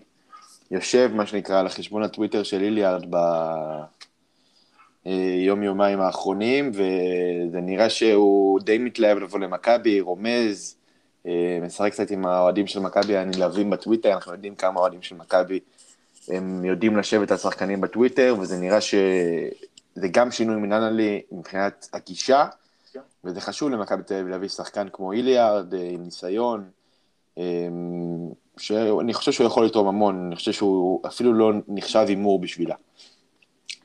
[0.70, 3.04] יושב, מה שנקרא, על החשבון הטוויטר של איליארד
[5.04, 10.76] ביום-יומיים האחרונים, וזה נראה שהוא די מתלהב לבוא למכבי, רומז,
[11.62, 15.60] משחק קצת עם האוהדים של מכבי הנלהבים בטוויטר, אנחנו יודעים כמה אוהדים של מכבי
[16.28, 22.46] הם יודעים לשבת על שחקנים בטוויטר, וזה נראה שזה גם שינוי מנהלי מבחינת הגישה.
[23.24, 26.64] וזה חשוב למכבי תל אביב להביא שחקן כמו איליארד, אה, עם ניסיון,
[27.38, 27.68] אה,
[28.58, 32.74] שאני חושב שהוא יכול לתרום המון, אני חושב שהוא אפילו לא נחשב הימור בשבילה.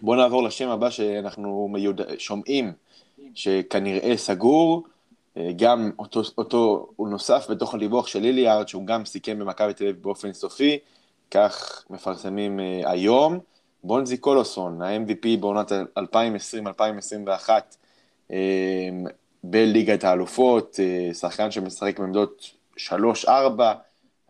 [0.01, 2.01] בואו נעבור לשם הבא שאנחנו מיוד...
[2.17, 2.73] שומעים
[3.35, 4.83] שכנראה סגור,
[5.37, 9.83] אה, גם אותו, אותו הוא נוסף בתוך הדיווח של איליארד, שהוא גם סיכם במכבי תל
[9.83, 10.77] אביב באופן סופי,
[11.31, 13.39] כך מפרסמים היום.
[13.83, 15.71] בונזי קולוסון, ה-MVP בעונת
[18.29, 18.31] 2020-2021,
[19.43, 23.29] בליגת האלופות, אה, שחקן שמשחק בעמדות 3-4,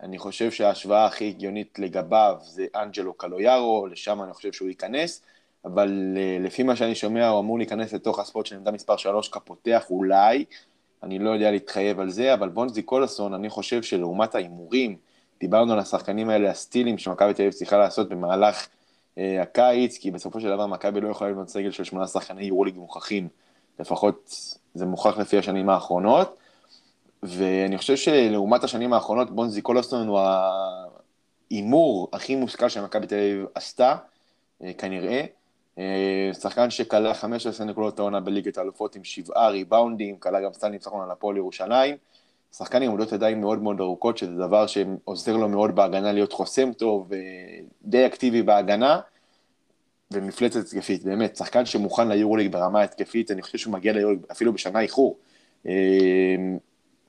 [0.02, 5.22] אני חושב שההשוואה הכי הגיונית לגביו זה אנג'לו קלויארו, לשם אני חושב שהוא ייכנס,
[5.64, 9.28] אבל אה, לפי מה שאני שומע הוא אמור להיכנס לתוך הספורט של עמדה מספר 3
[9.28, 10.44] כפותח אולי,
[11.02, 14.96] אני לא יודע להתחייב על זה, אבל בונזי קולסון, אני חושב שלעומת ההימורים,
[15.40, 18.68] דיברנו על השחקנים האלה, הסטילים שמכבי תל אביב צריכה לעשות במהלך
[19.18, 22.76] אה, הקיץ, כי בסופו של דבר מכבי לא יכולה לבנות סגל של שמונה שחקני יורוליג
[22.76, 23.28] מוכחים,
[23.78, 24.34] לפחות
[24.74, 26.36] זה מוכח לפי השנים האחרונות,
[27.22, 30.20] ואני חושב שלעומת השנים האחרונות, בונזי קולוסון הוא
[31.50, 33.96] ההימור הכי מושכל שמכבי תל אביב עשתה,
[34.62, 35.24] אה, כנראה.
[35.78, 41.04] אה, שחקן שכלה 15 נקודות העונה בליגת האלופות עם שבעה ריבאונדים, כלה גם סטייל ניצחון
[41.04, 41.96] על הפועל ירושלים.
[42.56, 46.72] שחקן עם עמודות ידיים מאוד מאוד ארוכות, שזה דבר שעוזר לו מאוד בהגנה להיות חוסם
[46.72, 47.10] טוב
[47.84, 49.00] ודי אקטיבי בהגנה.
[50.12, 54.80] ומפלצת התקפית, באמת, שחקן שמוכן ליורוליג ברמה התקפית, אני חושב שהוא מגיע ליורוליג אפילו בשנה
[54.80, 55.16] איחור.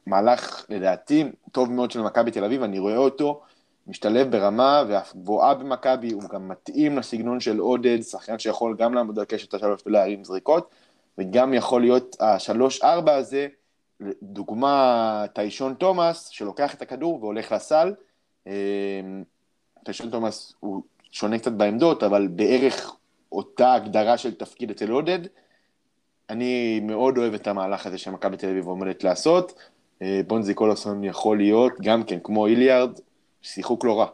[0.06, 3.42] מהלך, לדעתי, טוב מאוד של מכבי תל אביב, אני רואה אותו
[3.88, 9.20] משתלב ברמה ואף גבוהה במכבי, הוא גם מתאים לסגנון של עודד, שחקן שיכול גם לעמוד
[9.20, 10.70] על קשת השלוש ולהרים זריקות,
[11.18, 13.48] וגם יכול להיות השלוש-ארבע הזה,
[14.24, 17.94] דוגמה טיישון תומאס, שלוקח את הכדור והולך לסל.
[18.48, 18.54] אה,
[19.86, 22.96] טיישון תומאס הוא שונה קצת בעמדות, אבל בערך
[23.32, 25.20] אותה הגדרה של תפקיד אצל עודד.
[26.30, 29.54] אני מאוד אוהב את המהלך הזה שמכבי תל אביב עומדת לעשות.
[30.04, 32.90] אה, בונזי קולוסון יכול להיות, גם כן, כמו איליארד,
[33.42, 34.06] שיחוק לא רע.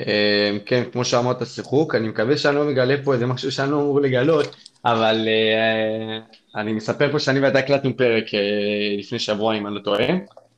[0.00, 3.76] אה, כן, כמו שאמרת, שיחוק, אני מקווה שאני לא מגלה פה איזה משהו שאני לא
[3.76, 6.18] אמור לגלות, אבל אה,
[6.60, 8.24] אני מספר פה שאני ואתה הקלטנו פרק
[8.98, 10.06] לפני שבוע, אם אני לא טועה.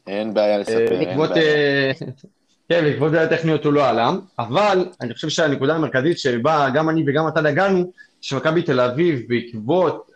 [0.07, 1.93] אין בעיה לספר, אין בעיה.
[2.69, 7.05] כן, בעקבות זה הטכניות הוא לא עלה, אבל אני חושב שהנקודה המרכזית שבה גם אני
[7.07, 10.11] וגם אתה נגענו, שמכבי תל אביב בעקבות.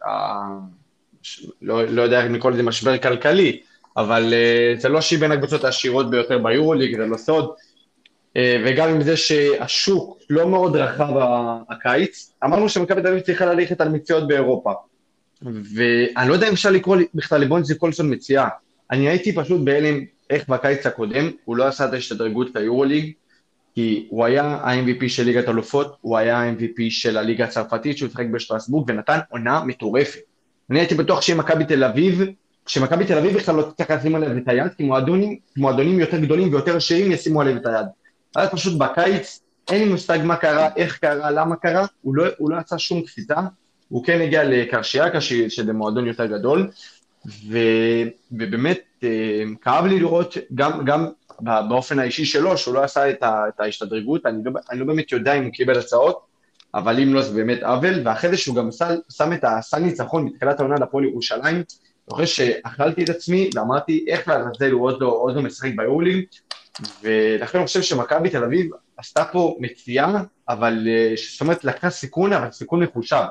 [1.63, 3.61] לא, לא יודע איך לקרוא לזה משבר כלכלי,
[3.97, 8.89] אבל uh, זה לא שהיא בין הקבוצות העשירות ביותר ביורוליג, זה לא סוד, uh, וגם
[8.89, 11.13] עם זה שהשוק לא מאוד רחב
[11.71, 14.73] הקיץ, אמרנו שמכבי תל אביב צריכה ללכת על מציאות באירופה.
[15.43, 18.49] ואני לא יודע אם אפשר לקרוא בכלל לבונזי קולסון מציאה,
[18.91, 23.13] אני הייתי פשוט בהלם איך בקיץ הקודם הוא לא עשה את ההשתדרגות ליורוליג,
[23.75, 28.27] כי הוא היה ה-MVP של ליגת אלופות, הוא היה ה-MVP של הליגה הצרפתית שהוא שיחק
[28.27, 30.21] בשטרסבורג ונתן עונה מטורפת.
[30.71, 32.23] אני הייתי בטוח שמכבי תל אביב,
[32.67, 36.53] שמכבי תל אביב בכלל לא תצטרך לשים עליו את היד, כי מועדונים, מועדונים יותר גדולים
[36.53, 37.87] ויותר עשירים ישימו עליו את היד.
[38.37, 42.51] אז פשוט בקיץ, אין לי מושג מה קרה, איך קרה, למה קרה, הוא לא, הוא
[42.51, 43.37] לא עשה שום קפיצה,
[43.89, 46.71] הוא כן הגיע לקרשיאקה שזה מועדון יותר גדול,
[47.27, 47.59] ו,
[48.33, 51.07] ובאמת אה, כאב לי לראות גם, גם
[51.41, 55.13] באופן האישי שלו, שהוא לא עשה את, ה, את ההשתדרגות, אני לא, אני לא באמת
[55.13, 56.28] יודע אם הוא קיבל הצעות,
[56.75, 60.25] אבל אם לא זה באמת עוול, ואחרי זה שהוא גם שם, שם את הסל ניצחון
[60.25, 65.07] מתחילת העונה לפועל ירושלים, אני חושב שאכלתי את עצמי ואמרתי איך לעזאזל הוא עוד לא,
[65.07, 66.25] עוד לא משחק ביורלינג,
[67.03, 72.33] ולכן אני חושב שמכבי תל אביב עשתה פה מציאה, אבל אה, זאת אומרת לקחה סיכון,
[72.33, 73.25] אבל סיכון מחושב.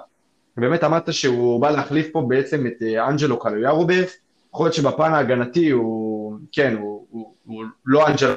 [0.58, 4.18] ובאמת אמרת שהוא בא להחליף פה בעצם את אה, אנג'לו קלויארוברס,
[4.54, 8.36] יכול להיות שבפן ההגנתי הוא, כן, הוא, הוא, הוא לא אנג'ל,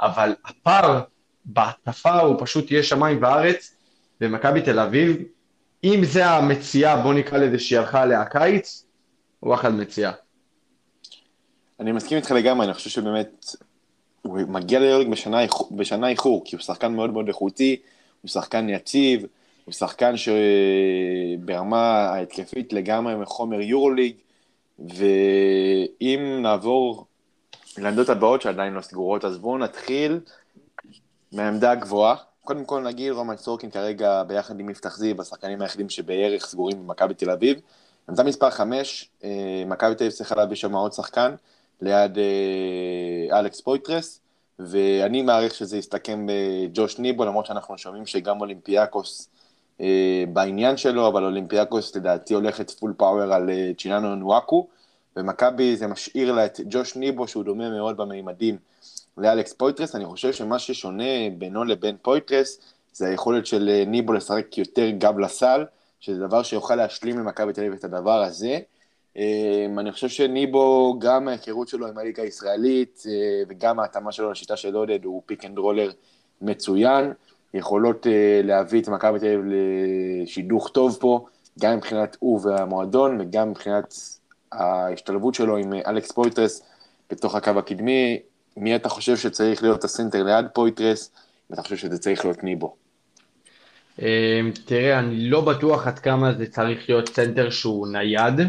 [0.00, 1.00] אבל הפער
[1.44, 3.76] בהטפה הוא פשוט יהיה שמיים וארץ,
[4.20, 5.16] ומכבי תל אביב,
[5.84, 8.84] אם זה המציאה, בוא נקרא לזה שהיא הלכה עליה הקיץ,
[9.40, 10.12] הוא אחלה מציאה.
[11.80, 13.44] אני מסכים איתך לגמרי, אני חושב שבאמת
[14.22, 15.38] הוא מגיע ליורליג בשנה,
[15.70, 17.76] בשנה איחור, כי הוא שחקן מאוד מאוד איכותי,
[18.22, 19.26] הוא שחקן יציב,
[19.64, 24.14] הוא שחקן שברמה ההתקפית לגמרי מחומר יורוליג,
[24.78, 27.06] ואם נעבור
[27.78, 30.20] לעמדות הבאות שעדיין לא סגורות, אז בואו נתחיל
[31.32, 32.16] מהעמדה הגבוהה.
[32.44, 37.14] קודם כל נגיד רומן סורקין כרגע ביחד עם מפתח זיו, השחקנים היחידים שבערך סגורים במכבי
[37.14, 37.60] תל אביב.
[38.08, 41.34] עמדה מספר 5, אה, מכבי תל אביב צריכה להביא שם עוד שחקן,
[41.80, 44.20] ליד אה, אלכס פויטרס,
[44.58, 49.28] ואני מעריך שזה יסתכם בג'וש ניבו, למרות שאנחנו שומעים שגם אולימפיאקוס
[49.80, 54.66] אה, בעניין שלו, אבל אולימפיאקוס לדעתי הולכת full power על צ'ינאנו אונואקו,
[55.16, 58.58] ומכבי זה משאיר לה את ג'וש ניבו, שהוא דומה מאוד במימדים
[59.20, 62.60] לאלכס פויטרס, אני חושב שמה ששונה בינו לבין פויטרס,
[62.92, 65.64] זה היכולת של אה, ניבו לשחק יותר גב לסל,
[66.00, 68.58] שזה דבר שיוכל להשלים למכבי תל אביב את הדבר הזה.
[69.78, 73.02] אני חושב שניבו, גם ההיכרות שלו עם הליגה הישראלית,
[73.48, 75.90] וגם ההתאמה שלו לשיטה של עודד, הוא פיק אנד רולר
[76.40, 77.12] מצוין.
[77.54, 78.08] יכולות אה,
[78.46, 81.26] להביא את מכבי תל אביב לשידוך טוב פה,
[81.60, 83.94] גם מבחינת הוא והמועדון, וגם מבחינת
[84.52, 86.62] ההשתלבות שלו עם אה, אלכס פויטרס
[87.10, 88.18] בתוך הקו הקדמי.
[88.56, 91.10] מי אתה חושב שצריך להיות הסנטר ליד פויטרס,
[91.50, 92.74] ואתה חושב שזה צריך להיות ניבו?
[93.98, 94.06] אמ,
[94.64, 98.40] תראה, אני לא בטוח עד כמה זה צריך להיות סנטר שהוא נייד,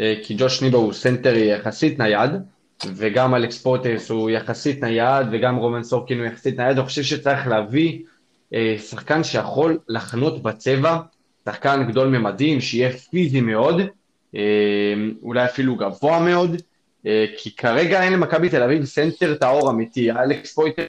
[0.00, 2.30] אה, כי ג'וש ניבו הוא סנטר יחסית נייד,
[2.86, 7.46] וגם אלכס פויטרס הוא יחסית נייד, וגם רומן סורקין הוא יחסית נייד, אני חושב שצריך
[7.46, 7.98] להביא
[8.54, 10.98] אה, שחקן שיכול לחנות בצבע,
[11.44, 13.80] שחקן גדול ממדים, שיהיה פיזי מאוד,
[14.34, 16.62] אה, אולי אפילו גבוה מאוד,
[17.36, 20.86] כי כרגע אין למכבי תל אביב סנטר טהור אמיתי, אלכס פויטרס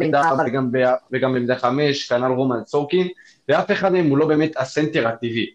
[0.00, 0.72] גם,
[1.10, 3.08] בעמדה חמש, כנ"ל רומן סורקין,
[3.48, 5.46] ואף אחד מהם הוא לא באמת הסנטר הטבעי.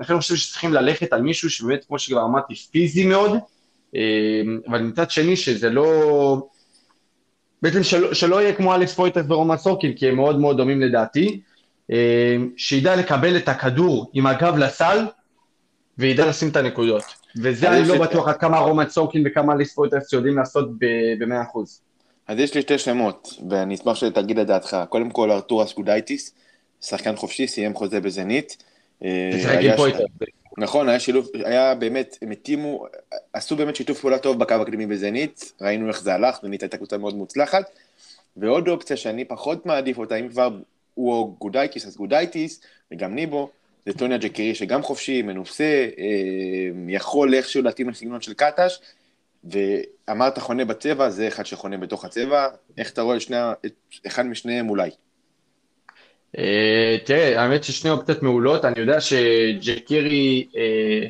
[0.00, 3.30] לכן אני חושב שצריכים ללכת על מישהו שבאמת, כמו שכבר אמרתי, פיזי מאוד,
[4.68, 6.48] אבל מצד שני שזה לא,
[7.62, 11.40] בעצם של, שלא יהיה כמו אלכס פויטרס ורומן סורקין, כי הם מאוד מאוד דומים לדעתי,
[11.90, 15.06] אה, שידע לקבל את הכדור עם הגב לסל,
[15.98, 17.02] וידע לשים את הנקודות.
[17.42, 21.58] וזה אני לא בטוח עד כמה רומן סורקין וכמה אלכס פויטרס יודעים לעשות ב-100%.
[22.26, 24.76] אז יש לי שתי שמות, ואני אשמח שתגיד את דעתך.
[24.88, 26.34] קודם כל, ארתוראס גודייטיס,
[26.80, 28.64] שחקן חופשי, סיים חוזה בזנית.
[29.04, 29.30] אה.
[30.58, 32.86] נכון, היה שילוב, היה באמת, הם התאימו,
[33.32, 36.98] עשו באמת שיתוף פעולה טוב בקו הקדמי בזנית, ראינו איך זה הלך, זנית הייתה קבוצה
[36.98, 37.70] מאוד מוצלחת.
[38.36, 40.50] ועוד אופציה שאני פחות מעדיף אותה, אם כבר
[40.94, 42.60] הוא או גודייטיס, אז גודייטיס,
[42.92, 43.50] וגם ניבו,
[43.86, 48.78] זה טוניה ג'קרי שגם חופשי, מנוסה, אה, יכול איכשהו להתאים לסגנון של קטש,
[49.44, 53.36] ואמרת חונה בצבע, זה אחד שחונה בתוך הצבע, איך אתה רואה את שני,
[54.06, 54.90] אחד משניהם אולי?
[56.38, 61.06] אה, תראה, האמת ששני אופציות מעולות, אני יודע שג'קירי אה,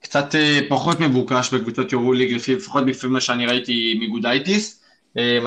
[0.00, 0.34] קצת
[0.68, 4.82] פחות מבוקש בקבוצת יורו ליג, לפחות לפי מה שאני ראיתי מגודייטיס,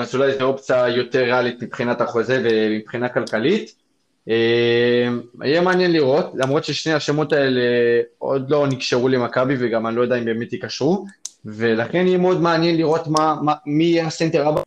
[0.00, 3.85] אז אולי זו אופציה יותר ריאלית מבחינת החוזה ומבחינה כלכלית.
[4.26, 7.60] יהיה מעניין לראות, למרות ששני השמות האלה
[8.18, 11.06] עוד לא נקשרו למכבי וגם אני לא יודע אם באמת יקשרו,
[11.44, 14.62] ולכן יהיה מאוד מעניין לראות מה, מה, מי יהיה הסנטר הבא.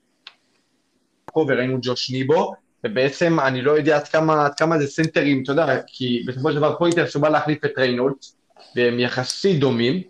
[1.38, 5.82] וראינו ג'וש ניבו, ובעצם אני לא יודע עד כמה, עד כמה זה סנטרים, אתה יודע,
[5.88, 8.36] כי בסופו של דבר פוינטר שבא להחליף את ריינולדס,
[8.76, 10.02] והם יחסית דומים,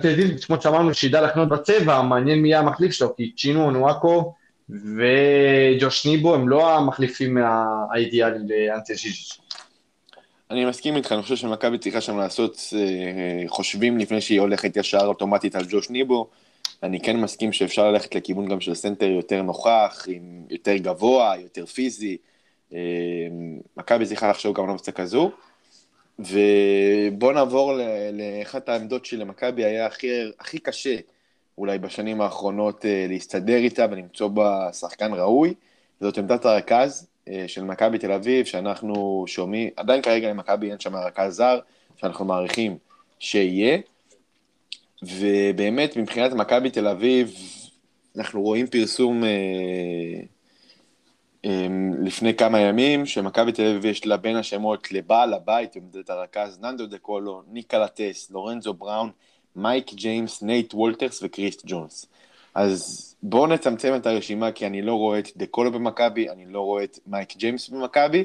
[0.00, 4.34] תזיל, כמו שאמרנו, שידע לחנות בצבע, מעניין מי יהיה המחליף שלו, כי צ'ינו, נואקו
[4.70, 7.38] וג'וש ניבו הם לא המחליפים
[7.92, 9.38] האידיאליים לאנטה ז'יז'יץ'.
[10.50, 15.06] אני מסכים איתך, אני חושב שמכבי צריכה שם לעשות אה, חישובים לפני שהיא הולכת ישר
[15.06, 16.30] אוטומטית על ג'וש ניבו.
[16.82, 21.66] אני כן מסכים שאפשר ללכת לכיוון גם של סנטר יותר נוכח, עם יותר גבוה, יותר
[21.66, 22.16] פיזי.
[22.74, 22.78] אה,
[23.76, 25.30] מכבי צריכה לחשוב גם על אופציה כזו.
[26.18, 27.72] ובואו נעבור
[28.12, 30.08] לאחת העמדות שלמכבי היה הכי,
[30.40, 30.96] הכי קשה
[31.58, 35.54] אולי בשנים האחרונות אה, להסתדר איתה ולמצוא בה שחקן ראוי.
[36.00, 40.96] זאת עמדת הרכז אה, של מכבי תל אביב, שאנחנו שומעים, עדיין כרגע למכבי אין שם
[40.96, 41.58] רכז זר,
[41.96, 42.78] שאנחנו מעריכים
[43.18, 43.78] שיהיה.
[45.02, 47.34] ובאמת, מבחינת מכבי תל אביב,
[48.18, 50.20] אנחנו רואים פרסום אה,
[51.44, 51.66] אה,
[52.02, 56.86] לפני כמה ימים, שמכבי תל אביב יש לה בין השמות לבעל הבית, עומדת הרכז ננדו
[56.86, 59.10] דה קולו, ניקה לטס, לורנזו בראון,
[59.56, 62.06] מייק ג'יימס, נייט וולטרס וכריס ג'ונס.
[62.54, 66.60] אז בואו נצמצם את הרשימה, כי אני לא רואה את דה קולו במכבי, אני לא
[66.60, 68.24] רואה את מייק ג'יימס במכבי,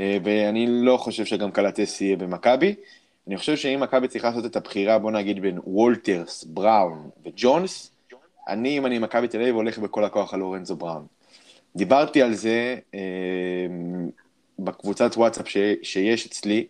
[0.00, 2.74] אה, ואני לא חושב שגם קלאתיס יהיה במכבי.
[3.26, 7.90] אני חושב שאם מכבי צריכה לעשות את הבחירה, בוא נגיד בין וולטרס, בראון וג'ונס,
[8.48, 11.06] אני, אם אני מכבי תל אביב, הולך בכל הכוח על לורנזו בראון.
[11.76, 13.00] דיברתי על זה אה,
[14.58, 15.48] בקבוצת וואטסאפ
[15.82, 16.66] שיש אצלי,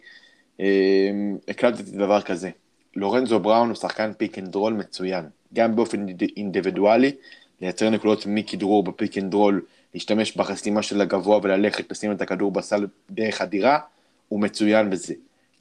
[0.61, 1.11] אה,
[1.49, 2.51] הקלטתי דבר כזה.
[2.97, 6.07] לורנזו בראון הוא שחקן פיק אנד רול מצוין, גם באופן
[6.37, 7.13] אינדיבידואלי,
[7.61, 9.63] לייצר נקודות מכדרור בפיק אנד רול,
[9.95, 13.79] להשתמש בחסימה של הגבוה וללכת לשים את הכדור בסל דרך חדירה,
[14.29, 15.15] הוא מצוין בזה.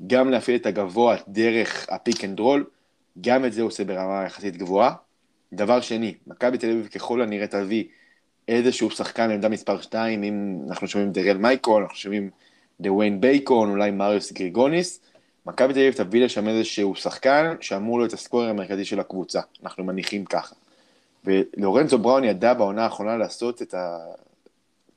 [0.07, 2.65] גם להפעיל את הגבוה דרך הפיק אנד רול,
[3.21, 4.93] גם את זה הוא עושה ברמה יחסית גבוהה.
[5.53, 7.83] דבר שני, מכבי תל אביב ככל הנראה תביא
[8.47, 12.29] איזשהו שחקן לעמדה מספר 2, אם אנחנו שומעים דריל מייקון, אנחנו שומעים
[12.79, 14.99] דוויין בייקון, אולי מריוס גריגוניס,
[15.45, 20.25] מכבי תל אביב תביא לשם איזשהו שחקן שאמור להיות הסקורר המרכזי של הקבוצה, אנחנו מניחים
[20.25, 20.55] ככה.
[21.25, 23.75] ולורנזו בראון ידע בעונה האחרונה לעשות את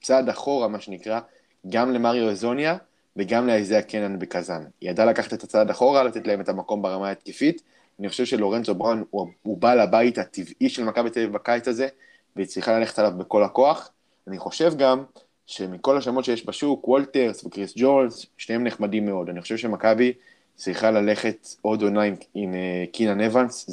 [0.01, 1.21] הצעד אחורה, מה שנקרא,
[1.69, 2.77] גם למריו אזוניה
[3.17, 4.65] וגם לאיזיה קנן בקזאן.
[4.81, 7.63] היא ידעה לקחת את הצעד אחורה, לתת להם את המקום ברמה ההתקפית.
[8.01, 11.89] אני חושב שלורנזו בראון הוא, הוא בעל הבית הטבעי של מכבי תל אביב בקיץ הזה,
[12.37, 13.91] והיא צריכה ללכת עליו בכל הכוח.
[14.29, 15.05] אני חושב גם
[15.47, 19.29] שמכל השמות שיש בשוק, וולטרס וקריס ג'ונס, שניהם נחמדים מאוד.
[19.29, 20.13] אני חושב שמכבי
[20.59, 23.71] צריכה ללכת עוד עונה עם, עם אה, קינן אבנס,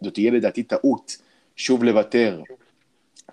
[0.00, 1.16] זאת תהיה לדעתי טעות
[1.56, 2.42] שוב לוותר,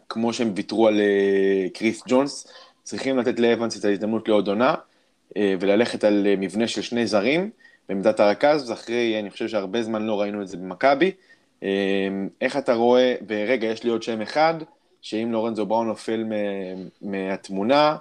[0.10, 2.48] כמו שהם ויתרו על אה, קריס ג'ונס,
[2.84, 7.50] צריכים לתת לאבנס את ההזדמנות לעוד עונה, אה, וללכת על אה, מבנה של שני זרים
[7.90, 11.12] בעמדת הרכז, אחרי, אני חושב שהרבה זמן לא ראינו את זה במכבי.
[11.62, 11.66] אה,
[12.42, 14.54] איך אתה רואה, ורגע, יש לי עוד שם אחד,
[15.02, 16.26] שאם לורנזו בראון נופל
[17.02, 17.98] מהתמונה,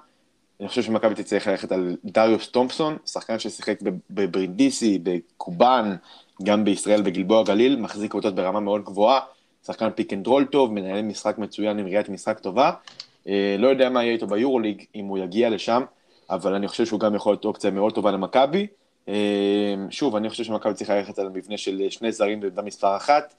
[0.60, 3.78] אני חושב שמכבי תצטרך ללכת על דריוס תומפסון, שחקן ששיחק
[4.10, 5.96] בברינדיסי, בקובאן,
[6.42, 9.20] גם בישראל בגלבוע גליל, מחזיק קבוצות ברמה מאוד גבוהה,
[9.66, 12.70] שחקן pick and roll טוב, מנהל משחק מצוין עם ראיית משחק טובה.
[13.28, 15.82] אה, לא יודע מה יהיה איתו ביורוליג, אם הוא יגיע לשם,
[16.30, 18.66] אבל אני חושב שהוא גם יכול להיות אופציה מאוד טובה למכבי.
[19.08, 23.34] אה, שוב, אני חושב שמכבי צריכה ללכת על המבנה של שני זרים בעמדה מספר אחת.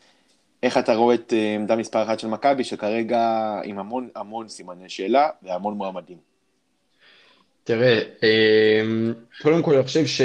[0.63, 4.89] איך אתה רואה את אה, עמדה מספר אחת של מכבי, שכרגע עם המון המון סימני
[4.89, 6.30] שאלה והמון מועמדים.
[7.71, 8.01] תראה,
[9.41, 10.21] קודם כל אני חושב ש...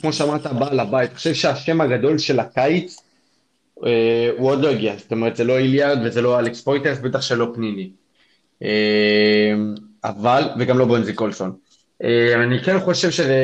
[0.00, 2.96] כמו שאמרת, בעל הבית, אני חושב שהשם הגדול של הקיץ
[3.84, 7.20] אה, הוא עוד לא הגיע, זאת אומרת זה לא איליארד וזה לא אלכס פויטרס, בטח
[7.20, 7.90] שלא פניני.
[8.62, 9.54] אה,
[10.04, 11.52] אבל, וגם לא בונזי קולסון.
[12.04, 13.40] אה, אני כן חושב שזה,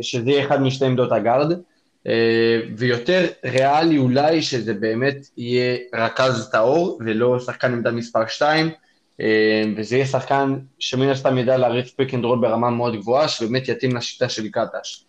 [0.00, 1.52] שזה יהיה אחד משתי עמדות הגארד,
[2.76, 8.70] ויותר ריאלי אולי שזה באמת יהיה רכז טהור ולא שחקן עמדה מספר 2,
[9.76, 13.96] וזה יהיה שחקן שמן הסתם ידע להריץ pick and roll ברמה מאוד גבוהה, שבאמת יתאים
[13.96, 15.04] לשיטה של קטש.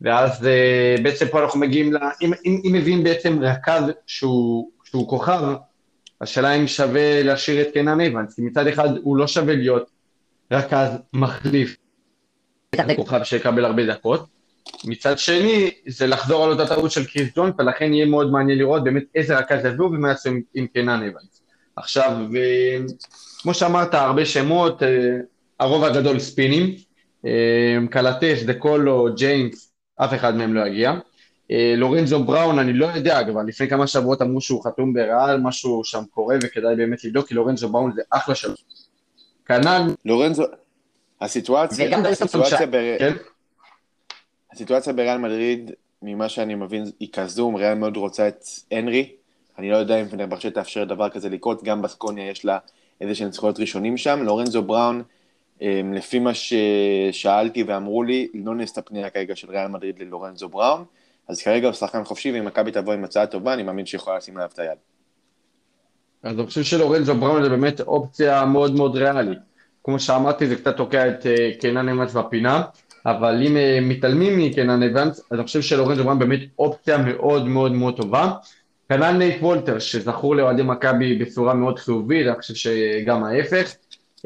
[0.00, 1.96] ואז אה, בעצם פה אנחנו מגיעים ל...
[2.22, 5.42] אם, אם, אם מביאים בעצם רכז שהוא, שהוא כוכב,
[6.20, 9.90] השאלה אם שווה להשאיר את קנן אבנס, כי מצד אחד הוא לא שווה להיות
[10.52, 11.76] רכז מחליף,
[12.96, 14.26] כוכב שיקבל הרבה דקות,
[14.84, 18.84] מצד שני זה לחזור על אותה טעות של קריס ג'ונס, ולכן יהיה מאוד מעניין לראות
[18.84, 21.42] באמת איזה רכז יביאו ומה יעשו עם, עם קנן אבנס.
[21.76, 22.16] עכשיו,
[23.46, 24.86] כמו שאמרת, הרבה שמות, uh,
[25.60, 26.74] הרוב הגדול ספינים,
[27.22, 27.28] uh,
[27.90, 30.92] קלטס, דקולו, ג'יימס, אף אחד מהם לא יגיע.
[31.50, 35.84] אה, לורנזו בראון, אני לא יודע, כבר לפני כמה שבועות אמרו שהוא חתום בריאל, משהו
[35.84, 38.54] שם קורה וכדאי באמת לבדוק, כי לורנזו בראון זה אחלה של...
[39.46, 39.94] כנ"ל...
[40.04, 40.44] לורנזו,
[41.20, 42.98] הסיטואציה, הסיטואציה, בר...
[42.98, 43.12] כן?
[44.52, 45.70] הסיטואציה בריאל מדריד,
[46.02, 49.12] ממה שאני מבין, היא כזו, ריאל מאוד רוצה את הנרי,
[49.58, 52.58] אני לא יודע אם פנרבחצ'ה תאפשר דבר כזה לקרות, גם בסקוניה יש לה
[53.00, 55.02] איזה שהם זכויות ראשונים שם, לורנזו בראון,
[55.62, 60.84] אמ, לפי מה ששאלתי ואמרו לי, לא נעשתה פנייה כרגע של ריאל מדריד ללורנזו בראון,
[61.28, 64.36] אז כרגע הוא שחקן חופשי, ואם מכבי תבוא עם הצעה טובה, אני מאמין שיכולה לשים
[64.36, 64.78] עליו את היד.
[66.22, 69.38] אז אני חושב שלורנזו בראון זה באמת אופציה מאוד מאוד ריאלית.
[69.84, 72.62] כמו שאמרתי, זה קצת תוקע את אה, קנן אבנס בפינה,
[73.06, 77.72] אבל אם אה, מתעלמים מקנן אבנס, אז אני חושב שלורנזו בראון באמת אופציה מאוד מאוד
[77.72, 78.32] מאוד טובה.
[78.88, 83.74] כנ"ל נייט וולטרס, שזכור לאוהדי מכבי בצורה מאוד חיובית, אני חושב שגם ההפך.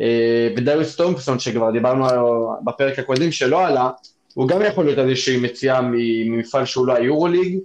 [0.01, 2.07] אה, ודריוס תומפסון, שכבר דיברנו
[2.65, 3.91] בפרק הקודם שלא עלה,
[4.35, 7.59] הוא גם יכול להיות איזושהי מציאה ממפעל שהוא לא היורוליג,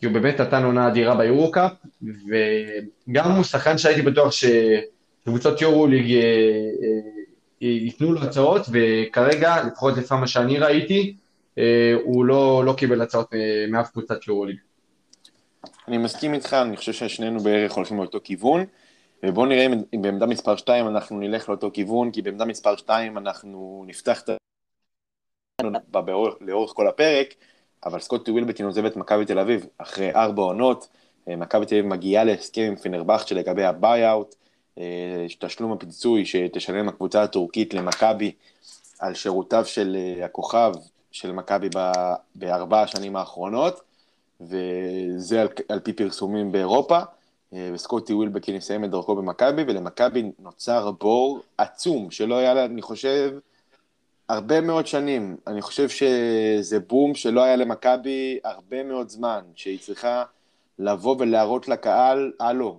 [0.00, 6.20] כי הוא באמת נתן עונה אדירה ביורו-קאפ, וגם הוא שחקן שהייתי בטוח שקבוצות יורוליג אה,
[6.22, 11.16] אה, ייתנו לו הצעות, וכרגע, לפחות לפי מה שאני ראיתי,
[12.04, 13.34] הוא לא, לא קיבל הצעות
[13.68, 14.56] מאף קבוצת יורוליג.
[15.90, 18.64] אני מסכים איתך, אני חושב ששנינו בערך הולכים לאותו כיוון.
[19.22, 23.84] ובואו נראה אם בעמדה מספר 2 אנחנו נלך לאותו כיוון, כי בעמדה מספר 2 אנחנו
[23.86, 24.36] נפתח את ה...
[26.40, 27.34] לאורך כל הפרק,
[27.86, 30.88] אבל סקוטי ווילבקין עוזב את מכבי תל אביב אחרי ארבע עונות,
[31.28, 34.34] אה, מכבי תל אביב מגיעה להסכם עם פנרבכצ'ה לגבי ה buyout,
[34.78, 38.32] אה, תשלום הפיצוי שתשלם הקבוצה הטורקית למכבי
[38.98, 40.72] על שירותיו של אה, הכוכב
[41.10, 41.68] של מכבי
[42.34, 43.89] בארבע השנים האחרונות.
[44.40, 47.00] וזה על, על פי פרסומים באירופה.
[47.54, 52.82] אה, וסקוטי ווילבקין יסיים את דרכו במכבי, ולמכבי נוצר בור עצום, שלא היה לה, אני
[52.82, 53.38] חושב,
[54.28, 55.36] הרבה מאוד שנים.
[55.46, 60.24] אני חושב שזה בור שלא היה למכבי הרבה מאוד זמן, שהיא צריכה
[60.78, 62.76] לבוא ולהראות לקהל, הלו,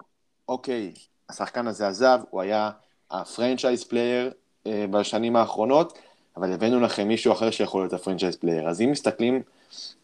[0.47, 0.93] אוקיי,
[1.29, 2.69] השחקן הזה עזב, הוא היה
[3.11, 4.31] ה franchise player
[4.67, 5.97] אה, בשנים האחרונות,
[6.37, 8.69] אבל הבאנו לכם מישהו אחר שיכול להיות ה franchise player.
[8.69, 9.41] אז אם מסתכלים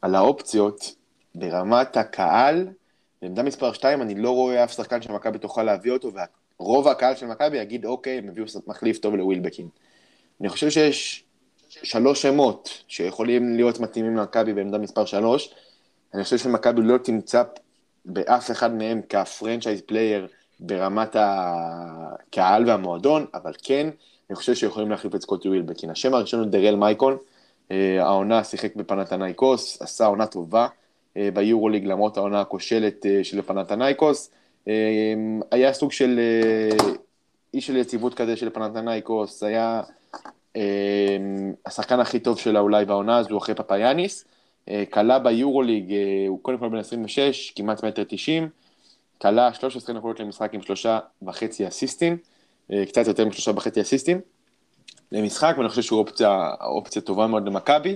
[0.02, 0.96] על האופציות
[1.36, 2.68] ברמת הקהל,
[3.22, 6.12] בעמדה מספר 2 אני לא רואה אף שחקן שמכבי תוכל להביא אותו,
[6.60, 9.68] ורוב הקהל של מכבי יגיד, אוקיי, הם הביאו מחליף טוב לווילבקין.
[10.42, 11.24] אני חושב שיש
[11.70, 15.54] שלוש שמות שיכולים להיות מתאימים למכבי בעמדה מספר 3.
[16.14, 17.44] אני חושב שמכבי לא תמצא
[18.06, 20.28] באף אחד מהם כ franchise player
[20.60, 23.90] ברמת הקהל והמועדון, אבל כן,
[24.30, 25.90] אני חושב שיכולים להחליף את סקוטי ווילבקין.
[25.90, 27.18] השם הראשון הוא דרל מייקון,
[27.72, 30.68] אה, העונה שיחק בפנאתינייקוס, עשה עונה טובה
[31.34, 34.32] ביורוליג למרות העונה הכושלת אה, של פנאתינייקוס.
[35.52, 36.20] היה סוג של
[37.54, 39.82] אי של יציבות כזה של פנתנייקוס, היה
[41.66, 44.26] השחקן הכי טוב שלה אולי בעונה הזו אחרי פפאיאניס.
[44.90, 45.94] כלה ביורוליג,
[46.28, 48.50] הוא קודם כל בן 26, כמעט מטר 90,
[49.22, 52.18] כלה 13 נקודות למשחק עם שלושה וחצי אסיסטים,
[52.72, 54.22] קצת יותר משלושה וחצי אסיסטים.
[55.12, 57.96] למשחק, ואני חושב שהוא אופציה, אופציה טובה מאוד למכבי.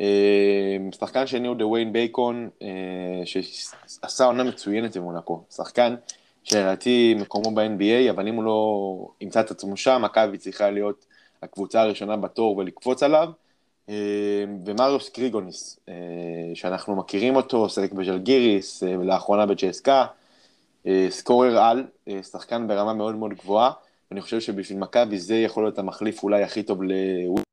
[0.00, 5.44] אה, שחקן שני הוא דוויין בייקון, אה, שעשה עונה מצוינת במונקו.
[5.50, 5.94] שחקן
[6.44, 11.06] שלדעתי מקומו ב-NBA, אבל אם הוא לא ימצא את עצמו שם, מכבי צריכה להיות
[11.42, 13.28] הקבוצה הראשונה בתור ולקפוץ עליו.
[13.88, 13.94] אה,
[14.66, 15.80] ומריוס קריגוניס,
[16.54, 20.06] שאנחנו מכירים אותו, שיחק בז'לגיריס, לאחרונה בצ'סקה,
[21.08, 21.84] סקורר על,
[22.22, 23.70] שחקן ברמה מאוד מאוד גבוהה.
[24.12, 27.49] אני חושב שבשביל מכבי זה יכול להיות המחליף אולי הכי טוב לוויל.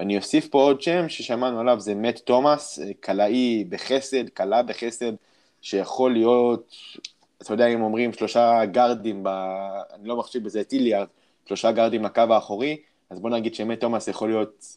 [0.00, 5.12] אני אוסיף פה עוד שם ששמענו עליו, זה מת תומאס, קלעי בחסד, קלע בחסד,
[5.62, 6.74] שיכול להיות,
[7.42, 9.28] אתה יודע, אם אומרים שלושה גארדים, ב...
[9.94, 11.06] אני לא מחשיב בזה את איליארד,
[11.46, 12.76] שלושה גארדים לקו האחורי,
[13.10, 14.76] אז בוא נגיד שמת תומאס יכול להיות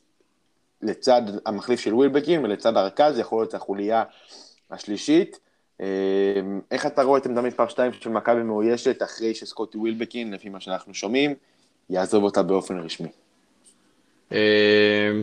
[0.81, 4.03] לצד המחליף של ווילבקין, ולצד הרכז יכול להיות החוליה
[4.71, 5.39] השלישית.
[5.79, 5.85] אמ,
[6.71, 10.59] איך אתה רואה את עמדה מספר 2 של מכבי מאוישת אחרי שסקוטי ווילבקין, לפי מה
[10.59, 11.35] שאנחנו שומעים,
[11.89, 13.07] יעזוב אותה באופן רשמי?
[14.31, 14.37] אמ,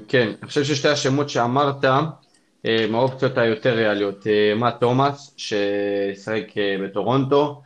[0.09, 4.27] כן, אני חושב ששתי השמות שאמרת, אמ, האופציות היותר ריאליות,
[4.57, 7.63] מה תומאס, אה, בטורונטו,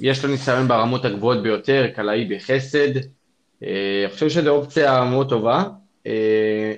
[0.00, 2.96] יש לו ניסיון ברמות הגבוהות ביותר, קלעי בחסד,
[3.62, 5.64] אני חושב שזו אופציה מאוד טובה.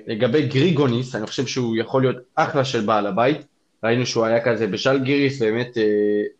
[0.07, 3.37] לגבי גריגוניס, אני חושב שהוא יכול להיות אחלה של בעל הבית,
[3.83, 5.83] ראינו שהוא היה כזה בשל גיריס, באמת אה,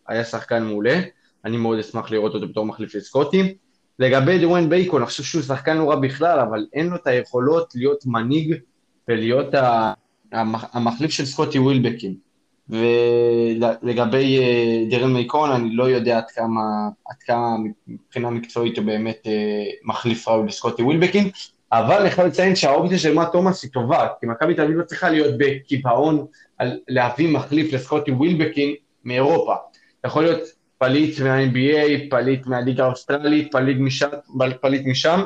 [0.07, 1.01] היה שחקן מעולה,
[1.45, 3.55] אני מאוד אשמח לראות אותו בתור מחליף לסקוטי.
[3.99, 7.73] לגבי דוויין בייקון, אני חושב שהוא שחקן לא רע בכלל, אבל אין לו את היכולות
[7.75, 8.55] להיות מנהיג
[9.07, 9.47] ולהיות
[10.73, 12.15] המחליף של סקוטי ווילבקין.
[12.69, 16.61] ולגבי אה, דרל מייקון, אני לא יודע עד כמה,
[17.09, 17.55] עד כמה
[17.87, 19.31] מבחינה מקצועית הוא באמת אה,
[19.83, 21.29] מחליף ראוי לסקוטי ווילבקין,
[21.71, 24.83] אבל אני חייב לציין שהאופציה של מאט תומאס היא טובה, כי מכבי תל אביב לא
[24.83, 26.25] צריכה להיות בקיפאון
[26.57, 28.73] על להביא מחליף לסקוטי ווילבקין
[29.03, 29.55] מאירופה.
[30.05, 30.41] יכול להיות
[30.84, 34.07] פליט מה-NBA, פליט מהליגה האוסטרלית, פליט משם,
[34.61, 35.21] פליט משם,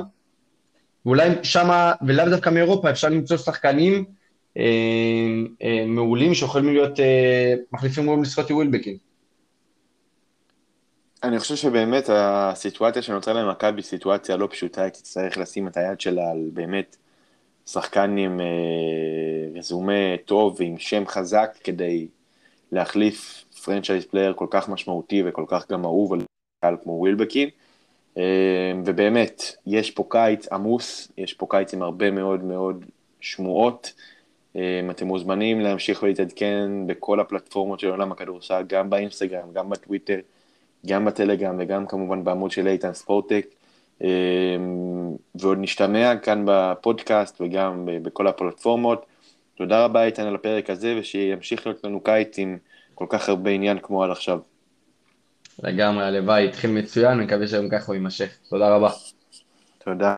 [1.06, 4.06] ואולי שמה, ולאו דווקא מאירופה, אפשר למצוא שחקנים
[4.58, 4.64] אה,
[5.64, 8.98] אה, מעולים שיכולים להיות אה, מחליפים מול לסקוטי ווילבקין.
[11.24, 16.32] אני חושב שבאמת הסיטואציה שנוצרה למכבי סיטואציה לא פשוטה, היא תצטרך לשים את היד שלה
[16.32, 16.98] על באמת
[17.66, 22.08] שחקן עם אה, רזומה טוב ועם שם חזק כדי
[22.72, 26.20] להחליף franchise player כל כך משמעותי וכל כך גם אהוב על
[26.62, 27.50] קהל כמו ווילבקין.
[28.18, 32.86] אה, ובאמת, יש פה קיץ עמוס, יש פה קיץ עם הרבה מאוד מאוד
[33.22, 33.94] שמועות.
[34.56, 40.20] אה, אתם מוזמנים להמשיך ולהתעדכן בכל הפלטפורמות של עולם הכדורסל, גם באינסטגרם, גם בטוויטר.
[40.86, 43.46] גם בטלגרם וגם כמובן בעמוד של איתן ספורטק.
[44.02, 44.08] אמ,
[45.36, 49.06] ועוד נשתמע כאן בפודקאסט וגם בכל הפלטפורמות.
[49.56, 52.58] תודה רבה איתן על הפרק הזה, ושימשיך להיות לנו קיץ עם
[52.98, 54.40] כל כך הרבה עניין כמו עד עכשיו.
[55.64, 58.38] לגמרי, הלוואי, התחיל מצוין, מקווה שגם ככה הוא יימשך.
[58.50, 58.90] תודה רבה.
[59.78, 60.16] תודה.